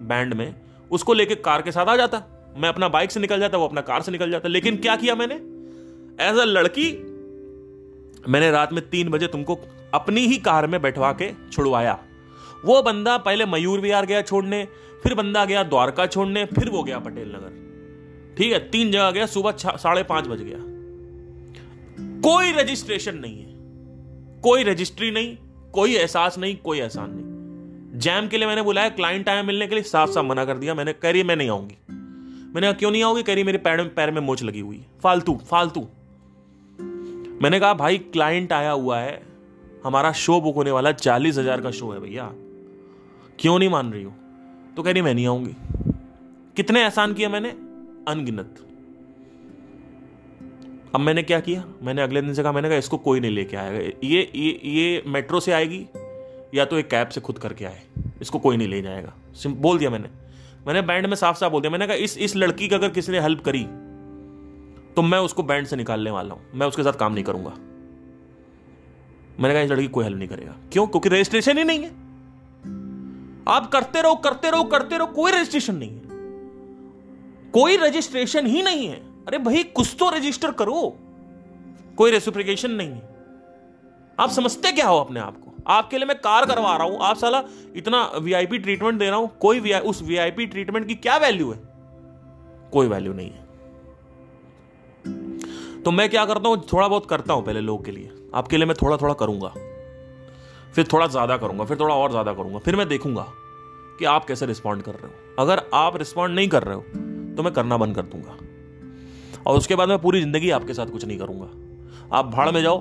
[0.08, 0.54] बैंड में,
[0.90, 2.22] उसको लेके कार के साथ आ जाता।
[2.56, 5.14] मैं अपना बाइक से निकल जाता, वो अपना कार से निकल जाता। लेकिन क्या किया
[5.14, 5.34] मैंने?
[6.24, 6.90] एज अ लड़की,
[8.28, 9.58] मैंने रात में तीन बजे तुमको
[9.94, 11.98] अपनी ही कार में बैठवा के छुड़वाया।
[12.64, 14.66] वो बंदा पहले मयूर विहार गया छोड़ने,
[15.02, 19.26] फिर बंदा गया द्वारका छोड़ने, फिर वो गया पटेल नगर। ठीक है, तीन जगह गया,
[19.26, 20.58] सुबह साढ़े पाँच बज गया।
[22.22, 23.56] कोई रजिस्ट्रेशन नहीं है।
[24.40, 25.36] कोई रजिस्ट्री नहीं।
[25.72, 29.74] कोई एहसास नहीं, कोई एहसान नहीं। जैम के लिए मैंने बुलाया क्लाइंट आया मिलने के
[29.74, 31.76] लिए साफ़ साफ़ मना कर दिया। मैंने कह रही, मैं नहीं आऊँगी।
[32.54, 33.22] मैंने कहा, क्यों नहीं आओगे?
[33.22, 35.80] कह रही, मेरे पैर में पैर में मोच लगी हुई फालतू फालतू।
[37.42, 39.22] मैंने कहा, भाई क्लाइंट आया हुआ है।
[39.84, 42.32] हमारा शो बुक होने वाला चालीस हज़ार का शो है भैया।
[43.38, 44.14] क्यों नहीं मान रही हो?
[44.76, 45.52] तो कह रही, मैं नहीं आऊँगी।
[46.56, 47.48] कितने एहसान किया मैंने?
[48.08, 48.67] अनगिनत।
[50.94, 51.64] अब मैंने क्या किया?
[51.82, 55.02] मैंने अगले दिन से कहा, मैंने कहा, इसको कोई नहीं लेके आएगा। ये ये ये
[55.06, 55.86] मेट्रो से आएगी
[56.54, 57.80] या तो एक कैब से खुद करके आए।
[58.22, 59.14] इसको कोई नहीं ले जाएगा।
[59.46, 60.08] बोल दिया मैंने।
[60.66, 63.12] मैंने बैंड में साफ़ साफ़ बोल दिया। मैंने कहा, इस इस लड़की की अगर किसी
[63.12, 63.64] ने हेल्प करी
[64.94, 67.50] तो मैं उसको बैंड से निकालने वाला हूँ। मैं उसके साथ काम नहीं करूँगा।
[69.40, 70.86] मैंने कहा, इस लड़की कोई हेल्प नहीं करेगा। क्यों?
[70.86, 71.90] क्योंकि रजिस्ट्रेशन ही नहीं है।
[73.48, 76.02] आप करते रहो करते रहो करते रहो, कोई रजिस्ट्रेशन नहीं है।
[77.52, 80.96] कोई रजिस्ट्रेशन ही नहीं है। अरे भाई, कुछ तो रजिस्टर करो।
[81.96, 83.16] कोई रेसिप्रिकेशन नहीं है।
[84.18, 85.52] आप समझते क्या हो अपने आप को?
[85.66, 87.42] आपके लिए मैं कार करवा रहा हूँ। आप साला
[87.76, 91.58] इतना वीआईपी ट्रीटमेंट दे रहा हूँ। कोई वीआई उस वीआईपी ट्रीटमेंट की क्या वैल्यू है?
[92.72, 93.46] कोई वैल्यू नहीं है।
[95.82, 96.64] तो मैं क्या करता हूँ?
[96.72, 99.52] थोड़ा बहुत करता हूँ पहले लोगों के लिए। आपके लिए मैं थोड़ा थोड़ा करूँगा।
[100.74, 103.26] फिर थोड़ा ज़्यादा करूँगा, फिर थोड़ा और ज़्यादा करूँगा। फिर मैं देखूँगा
[103.98, 106.82] कि आप कैसे रिस्पॉन्ड कर रहे हो। अगर आप रिस्पॉन्ड नहीं कर रहे हो
[107.36, 108.36] तो मैं करना बंद कर दूँगा।
[109.48, 112.78] और उसके बाद मैं पूरी ज़िंदगी आपके साथ कुछ नहीं करूँगा। आप भाड़ में जाओ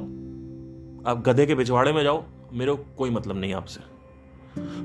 [1.07, 3.79] आप गधे के पिछवाड़े में जाओ मेरे कोई मतलब नहीं आपसे।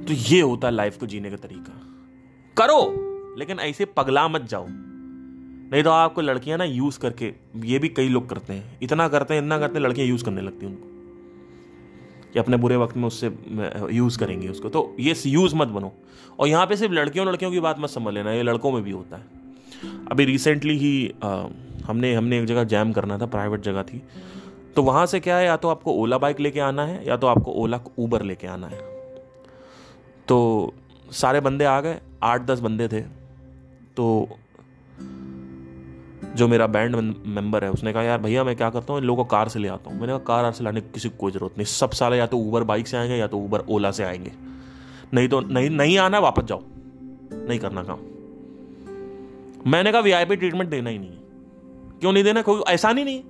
[0.05, 1.73] तो ये होता है लाइफ को जीने का तरीका।
[2.57, 7.33] करो लेकिन ऐसे पगला मत जाओ। नहीं तो आपको लड़कियाँ ना यूज़ करके
[7.65, 10.41] ये भी कई लोग करते हैं इतना करते हैं इतना करते हैं लड़कियाँ यूज़ करने
[10.41, 10.89] लगती हैं उनको।
[12.33, 13.27] कि अपने बुरे वक्त में उससे
[13.91, 15.93] यूज़ करेंगे उसको। तो ये यूज़ मत बनो।
[16.39, 18.91] और यहाँ पे सिर्फ़ लड़कियों लड़कियों की बात मत समझ लेना ये लड़कों में भी
[18.91, 19.25] होता है।
[20.11, 21.47] अभी रिसेंटली ही आ,
[21.87, 24.03] हमने हमने एक जगह जैम करना था प्राइवेट जगह थी।
[24.77, 27.27] तो वहाँ से क्या है, या तो आपको ओला बाइक लेके आना है, या तो
[27.27, 28.79] आपको ओला ऊबर लेके आना है।
[30.29, 30.73] तो
[31.13, 33.01] सारे बंदे आ गए आठ दस बंदे थे।
[33.97, 34.29] तो
[36.37, 39.25] जो मेरा बैंड मेंबर है, उसने कहा, यार भैया, मैं क्या करता हूँ, इन लोगों
[39.25, 41.33] को कार से ले आता हूँ। मैंने कहा, कार से लाने की किसी को कोई
[41.33, 44.05] ज़रूरत नहीं। सब साले या तो ऊबर बाइक से आएँगे, या तो ऊबर ओला से
[44.05, 44.33] आएँगे।
[45.15, 46.63] नहीं तो नहीं नहीं आना, वापस जाओ।
[47.49, 47.99] नहीं करना काम।
[49.71, 51.11] मैंने कहा वीआईपी ट्रीटमेंट देना ही नहीं
[52.03, 52.43] क्यों नहीं देना?
[52.43, 53.23] कोई एहसान ही नहीं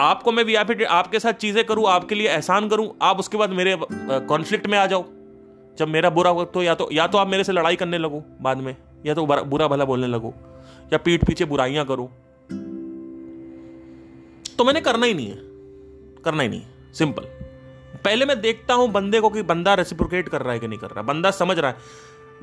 [0.00, 3.76] आपको मैं वीआईपी आपके साथ चीज़ें करूँ, आपके लिए एहसान करूँ, आप उसके बाद मेरे
[3.82, 5.04] कॉन्फ्लिक्ट में आ जाओ।
[5.78, 8.22] जब मेरा बुरा वक्त हो, या तो या तो आप मेरे से लड़ाई करने लगो
[8.42, 10.32] बाद में, या तो बुरा भला बोलने लगो,
[10.92, 12.10] या पीठ पीछे बुराइयाँ करो।
[14.58, 15.36] तो मैंने करना ही नहीं है।
[16.24, 17.24] करना ही नहीं है। सिंपल
[18.04, 20.90] पहले मैं देखता हूँ बंदे को कि बंदा रेसिप्रोकेट कर रहा है कि नहीं कर
[20.90, 21.76] रहा। बंदा समझ रहा है।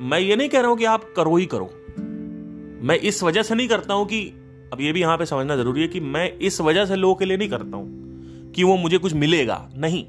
[0.00, 1.70] मैं ये नहीं कह रहा हूँ कि आप करो ही करो।
[2.80, 4.20] मैं इस वजह से नहीं करता हूँ कि,
[4.72, 7.24] अब ये भी यहाँ पे समझना ज़रूरी है कि मैं इस वजह से लोगों के
[7.24, 10.04] लिए नहीं करता हूँ कि वो मुझे कुछ मिलेगा, नहीं।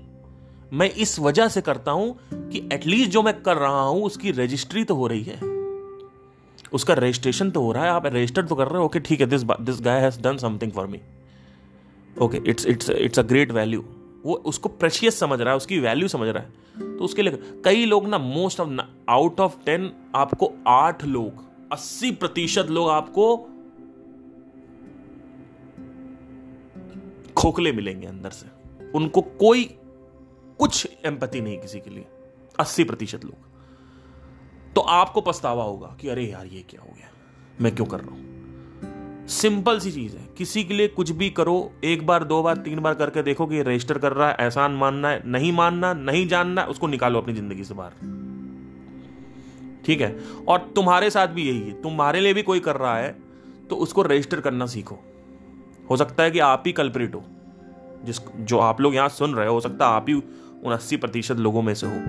[0.74, 4.84] मैं इस वजह से करता हूँ कि एटलीस्ट जो मैं कर रहा हूँ, उसकी रजिस्ट्री
[4.84, 5.40] तो हो रही है।
[6.74, 9.28] उसका रजिस्ट्रेशन तो हो रहा है, आप रजिस्टर तो कर रहे हो ओके ठीक है
[9.28, 11.00] this this guy has done something for me
[12.22, 13.86] okay it's it's it's a great value
[14.26, 17.86] वो उसको प्रेशियस समझ रहा है, उसकी वैल्यू समझ रहा है। तो उसके लिए कई
[17.86, 18.70] लोग ना most of
[19.10, 23.38] out of ten आपको आठ लोग अस्सी प्रतिशत लोग आपको
[27.34, 28.48] खोखले मिलेंगे अंदर से।
[28.92, 29.64] उनको कोई
[30.60, 32.06] कुछ एम्पति नहीं किसी के लिए।
[32.60, 33.36] अस्सी प्रतिशत लोग।
[34.74, 37.12] तो आपको पछतावा होगा कि अरे यार, ये क्या हो गया?
[37.62, 38.30] मैं क्यों कर रहा हूँ?
[39.28, 42.80] सिंपल सी चीज़ है। किसी के लिए कुछ भी करो, एक बार, दो बार, तीन
[42.80, 46.64] बार करके देखो कि रजिस्टर कर रहा है, एहसान मानना है, नहीं मानना, नहीं जानना,
[46.64, 48.19] उसको निकालो अपनी ज़िंदगी से बाहर।
[49.86, 50.18] ठीक है?
[50.48, 53.15] और तुम्हारे साथ भी यही है। तुम्हारे लिए भी कोई कर रहा है
[53.70, 55.00] तो उसको रजिस्टर करना सीखो।
[55.89, 57.24] हो सकता है कि आप ही कल्परेट हो।
[58.04, 60.98] जिस, जो आप लोग यहाँ सुन रहे हो हो सकता है आप ही उन अस्सी
[60.98, 62.00] प्रतिशत लोगों में से हो।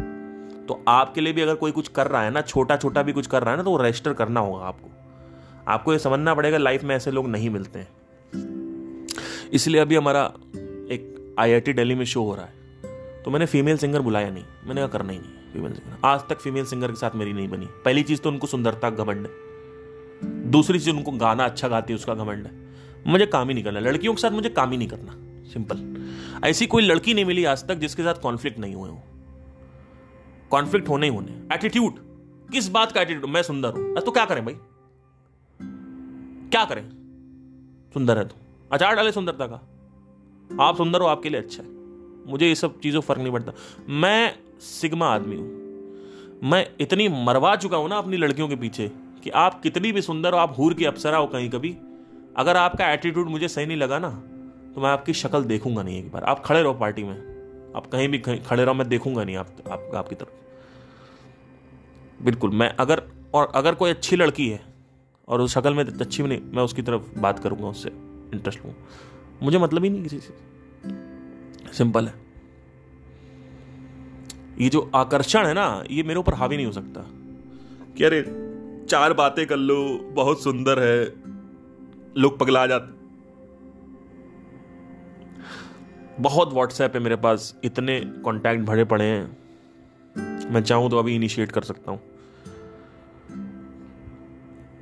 [0.66, 3.26] तो आपके लिए भी अगर कोई कुछ कर रहा है ना छोटा छोटा भी कुछ
[3.26, 4.88] कर रहा है ना तो वो रजिस्टर करना होगा आपको।
[5.68, 7.88] आपको ये समझना पड़ेगा लाइफ में ऐसे लोग नहीं मिलते हैं।
[9.52, 10.24] इसलिए अभी हमारा
[10.90, 12.52] एक आईआईटी दिल्ली में शो हो रहा है।
[13.22, 16.40] तो मैंने फीमेल सिंगर बुलाया नहीं। मैंने कहा करना ही नहीं। फीमेल सिंगर आज तक
[16.40, 19.50] फीमेल सिंगर के साथ मेरी नहीं बनी। पहली चीज़ तो उनको सुंदरता घमंड है।
[20.50, 22.68] दूसरी चीज़ उनको गाना अच्छा गाती है, उसका घमंड है।
[23.06, 25.12] मुझे काम ही नहीं करना। लड़कियों के साथ मुझे काम ही नहीं करना।
[25.48, 26.06] सिंपल
[26.44, 29.02] ऐसी कोई लड़की नहीं मिली आज तक जिसके साथ कॉन्फ्लिक्ट नहीं हुए हो।
[30.50, 31.94] कॉन्फ्लिक्ट होने ही होने। एटीट्यूड
[32.52, 34.56] किस बात का एटीट्यूड मैं सुंदर हूँ। तो क्या करें भाई?
[36.50, 36.88] क्या करें?
[37.94, 38.34] सुंदर है तो।
[38.72, 39.66] अचार डाले सुंदरता का।
[40.64, 41.68] आप सुंदर हो, आपके लिए अच्छा है।
[42.30, 43.52] मुझे ये सब चीज़ों फ़र्क नहीं पड़ता।
[43.88, 45.48] मैं सिग्मा आदमी हूँ।
[46.42, 48.90] मैं इतनी मरवा चुका हूँ ना अपनी लड़कियों के पीछे
[49.24, 51.76] कि आप कितनी भी सुंदर हो आप हूर की अप्सरा हो कहीं कभी।
[52.36, 54.10] अगर आपका एटीट्यूड मुझे सही नहीं लगा ना
[54.74, 58.08] तो मैं आपकी शक्ल देखूँगा नहीं एक बार। आप खड़े रहो पार्टी में। आप कहीं
[58.08, 60.28] भी खड़े रहो मैं देखूँगा नहीं आप, आप आपकी तरफ़।
[62.24, 63.02] बिल्कुल मैं अगर
[63.34, 64.60] और अगर कोई अच्छी लड़की है
[65.28, 68.74] और उस शक्ल में अच्छी भी नहीं मैं उसकी तरफ़ बात करूँगा उससे इंटरेस्ट लूँ
[69.42, 70.34] मुझे मतलब ही नहीं किसी से।
[71.72, 72.19] सिंपल है।
[74.60, 77.06] ये जो आकर्षण है ना ये मेरे ऊपर हावी नहीं हो सकता।
[77.98, 78.22] कि अरे
[78.90, 81.12] चार बातें कर लो बहुत सुंदर है
[82.18, 83.00] लोग पगला जाते।
[86.22, 89.36] बहुत व्हाट्सएप है मेरे पास इतने कांटेक्ट भरे पड़े हैं।
[90.50, 92.00] मैं चाहूँ तो अभी इनिशिएट कर सकता हूँ।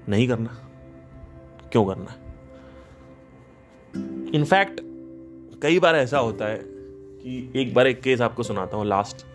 [0.09, 0.51] नहीं करना।
[1.73, 2.15] क्यों करना?
[4.35, 4.81] इनफैक्ट
[5.63, 9.27] कई बार ऐसा होता है कि एक बार एक केस आपको सुनाता हूँ लास्ट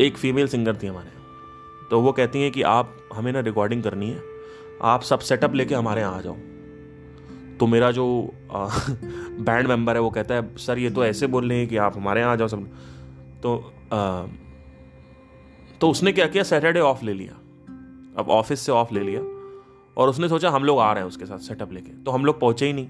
[0.00, 1.08] एक फीमेल सिंगर थी हमारे।
[1.90, 4.22] तो वो कहती हैं कि आप हमें ना रिकॉर्डिंग करनी है।
[4.82, 6.36] आप सब सेटअप लेके हमारे यहाँ आ जाओ।
[7.60, 8.34] तो मेरा जो
[9.40, 11.96] बैंड मेंबर है वो कहता है सर ये तो ऐसे बोल रहे हैं कि आप
[11.96, 12.68] हमारे यहाँ आ जाओ सब।
[13.42, 14.26] तो आ,
[15.80, 16.42] तो उसने क्या किया?
[16.42, 17.32] सैटरडे ऑफ़ ले लिया।
[18.18, 19.20] अब ऑफ़िस से ऑफ़ ले लिया।
[19.96, 22.40] और उसने सोचा हम लोग आ रहे हैं उसके साथ सेटअप लेके। तो हम लोग
[22.40, 22.88] पहुँचे ही नहीं।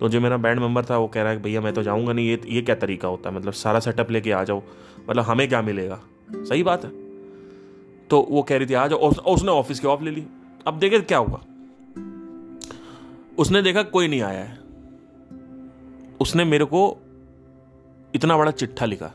[0.00, 2.28] तो जो मेरा बैंड मेंबर था, वो कह रहा है भैया, मैं तो जाऊँगा नहीं,
[2.28, 3.36] ये ये क्या तरीका होता है?
[3.36, 4.62] मतलब सारा सेटअप लेके आ जाओ।
[5.10, 6.00] मतलब हमें क्या मिलेगा?
[6.32, 6.90] सही बात है।
[8.08, 10.26] तो वो कह रही थी, आ जाओ। उसने ऑफ़िस की ऑफ़ ले ली।
[10.66, 11.40] अब देखे क्या हुआ।
[13.38, 14.58] उसने देखा कोई नहीं आया है।
[16.20, 16.96] उसने मेरे को
[18.14, 19.12] इतना बड़ा चिट्ठा लिखा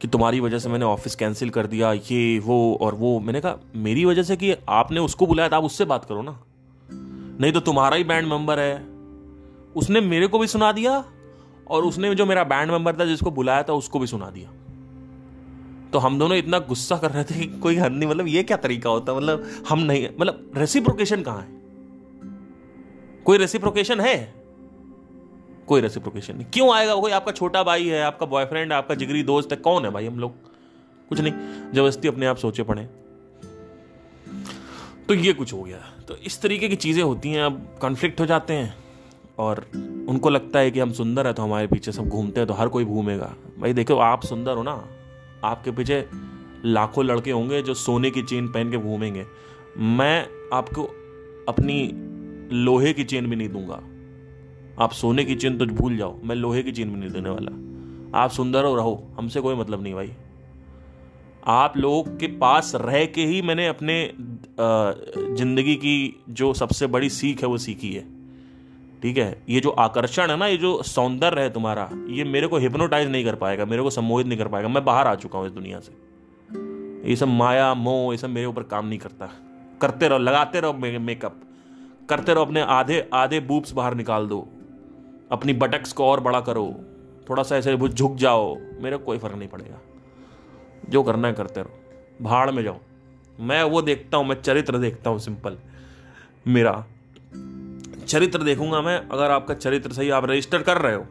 [0.00, 3.58] कि तुम्हारी वजह से मैंने ऑफ़िस कैंसिल कर दिया, ये, वो और वो। मैंने कहा,
[3.76, 6.42] मेरी वजह से कि आपने उसको बुलाया था, आप उससे बात करो ना।
[7.40, 8.93] नहीं तो तुम्हारा ही बैंड मेंबर है।
[9.76, 11.04] उसने मेरे को भी सुना दिया
[11.68, 14.50] और उसने जो मेरा बैंड मेंबर था जिसको बुलाया था, उसको भी सुना दिया।
[15.92, 18.56] तो हम दोनों इतना गुस्सा कर रहे थे कि कोई हद नहीं मतलब ये क्या
[18.56, 21.48] तरीका होता मतलब हम नहीं मतलब रेसिप्रोकेशन कहाँ है?
[23.24, 24.34] कोई रेसिप्रोकेशन है?
[25.66, 27.10] कोई रेसिप्रोकेशन नहीं। क्यों आएगा कोई?
[27.10, 30.18] आपका छोटा भाई है, आपका बॉयफ्रेंड है आपका जिगरी दोस्त है, कौन है भाई हम
[30.18, 30.32] लोग?
[31.08, 31.32] कुछ नहीं,
[31.72, 32.84] ज़बरदस्ती अपने आप सोचे पड़े।
[35.08, 38.26] तो ये कुछ हो गया। तो इस तरीके की चीज़ें होती हैं, अब कॉन्फ्लिक्ट हो
[38.26, 38.83] जाते हैं।
[39.38, 39.64] और
[40.08, 42.68] उनको लगता है कि हम सुंदर है तो हमारे पीछे सब घूमते हैं तो हर
[42.68, 44.72] कोई घूमेगा। भाई देखो, आप सुंदर हो ना,
[45.44, 46.04] आपके पीछे
[46.64, 49.24] लाखों लड़के होंगे जो सोने की चेन पहन के घूमेंगे।
[49.78, 50.82] मैं आपको
[51.48, 51.90] अपनी
[52.54, 53.82] लोहे की चेन भी नहीं दूँगा।
[54.84, 58.18] आप सोने की चेन तो भूल जाओ, मैं लोहे की चेन भी नहीं देने वाला।
[58.18, 60.12] आप सुंदर हो, रहो, हमसे कोई मतलब नहीं भाई।
[61.46, 63.96] आप लोग के पास रह के ही मैंने अपने
[64.56, 68.13] ज़िंदगी की जो सबसे बड़ी सीख है वो सीखी है।
[69.04, 69.42] ठीक है?
[69.48, 73.24] ये जो आकर्षण है ना, ये जो सौंदर्य है तुम्हारा, ये मेरे को हिप्नोटाइज नहीं
[73.24, 75.80] कर पाएगा, मेरे को सम्मोहित नहीं कर पाएगा। मैं बाहर आ चुका हूँ इस दुनिया
[75.80, 75.92] से।
[77.10, 79.28] ये सब माया, मोह, ये सब मेरे ऊपर काम नहीं करता।
[79.80, 81.40] करते रहो, लगाते रहो मेकअप
[82.08, 84.48] करते रहो अपने आधे आधे बूब्स बाहर निकाल दो।
[85.32, 86.74] अपनी बटक्स को और बड़ा करो।
[87.30, 89.80] थोड़ा सा ऐसे झुक जाओ। मेरे कोई फ़र्क नहीं पड़ेगा।
[90.88, 92.78] जो करना है करते रहो। भाड़ में जाओ।
[93.40, 95.58] मैं वो देखता हूँ, मैं चरित्र देखता हूँ सिंपल
[96.46, 96.84] मेरा।
[98.04, 101.06] चरित्र देखूँगा मैं, अगर आपका चरित्र सही, आप रजिस्टर कर रहे हो।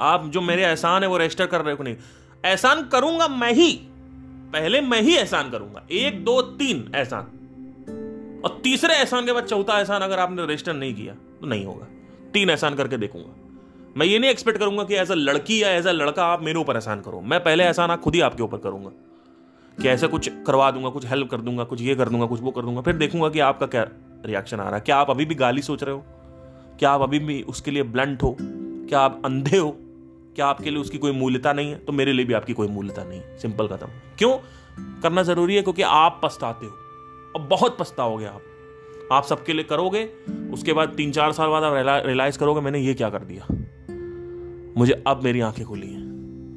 [0.00, 1.96] आप जो मेरे एहसान है, वो रजिस्टर कर रहे हो नहीं।
[2.44, 3.80] एहसान करूँगा मैं ही।
[4.52, 7.22] पहले मैं ही एहसान करूँगा। एक, दो, तीन एहसान।
[8.44, 11.86] और तीसरे एहसान के बाद चौथा एहसान अगर आपने रजिस्टर नहीं किया तो नहीं होगा।
[12.32, 13.36] तीन एहसान करके देखूँगा।
[13.96, 16.58] मैं ये नहीं एक्सपेक्ट करूँगा कि एज अ लड़की या एज अ लड़का आप मेरे
[16.58, 18.90] ऊपर एहसान करो। मैं पहले एहसान आप खुद ही आपके ऊपर करूँगा।
[19.82, 22.50] कि ऐसा कुछ करवा दूँगा, कुछ हेल्प कर दूँगा, कुछ ये कर दूँगा, कुछ वो
[22.50, 23.86] कर दूँगा, फिर देखूँगा कि आपका क्या
[24.26, 26.04] रिएक्शन आ रहा है। क्या आप अभी भी गाली सोच रहे हो?
[26.78, 28.36] क्या आप अभी भी उसके लिए ब्लंट हो?
[28.88, 29.76] क्या आप अंधे हो?
[30.36, 31.78] क्या आपके लिए उसकी कोई मूल्यता नहीं है?
[31.78, 33.86] तो मेरे लिए भी आपकी कोई मूल्यता नहीं है। सिंपल खत्म
[34.18, 34.38] क्यों?
[35.00, 36.72] करना ज़रूरी है क्योंकि आप पछताते हो।
[37.36, 38.42] अब बहुत पछताओगे आप।
[39.12, 40.10] आप सबके लिए करोगे,
[40.52, 43.46] उसके बाद तीन चार साल बाद आप रियलाइज़ करोगे, मैंने ये क्या कर दिया?
[44.76, 46.06] मुझे अब मेरी आँखें खुली हैं।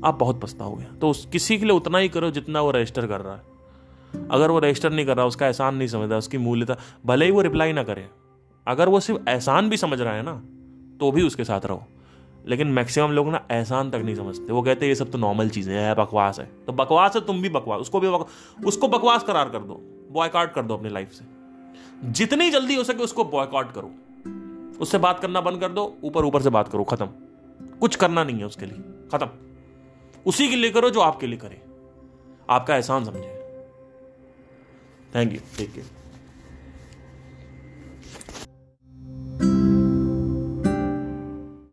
[0.06, 3.22] आप बहुत पछताओगे। तो उस, किसी के लिए उतना ही करो जितना वो रजिस्टर कर
[3.22, 3.42] रहा है।
[4.32, 7.32] अगर वो रजिस्टर नहीं कर रहा, उसका एहसान नहीं समझ रहा उसकी मूल्यता, भले ही
[7.32, 8.10] वो रिप्लाई ना करे।
[8.70, 10.34] अगर वो सिर्फ़ एहसान भी समझ रहा है ना
[11.00, 11.84] तो भी उसके साथ रहो।
[12.48, 15.76] लेकिन मैक्सिमम लोग ना एहसान तक नहीं समझते। वो कहते ये सब तो नॉर्मल चीज़ें
[15.76, 18.08] हैं, बकवास है। तो बकवास है, तुम भी बकवास, उसको भी.
[18.66, 19.80] उसको बकवास करार कर दो
[20.12, 21.26] बॉयकॉट कर दो अपनी लाइफ से।
[22.12, 23.92] जितनी जल्दी हो सके उसको बॉयकॉट करो।
[24.80, 27.08] उससे बात करना बंद कर दो, ऊपर ऊपर से बात करो, खत्म।
[27.80, 28.78] कुछ करना नहीं है उसके लिए,
[29.14, 29.30] खत्म।
[30.26, 31.62] उसी के लिए करो जो आपके लिए करे।
[32.50, 33.38] आपका एहसान समझे।
[35.16, 35.99] थैंक यू ठीक केयर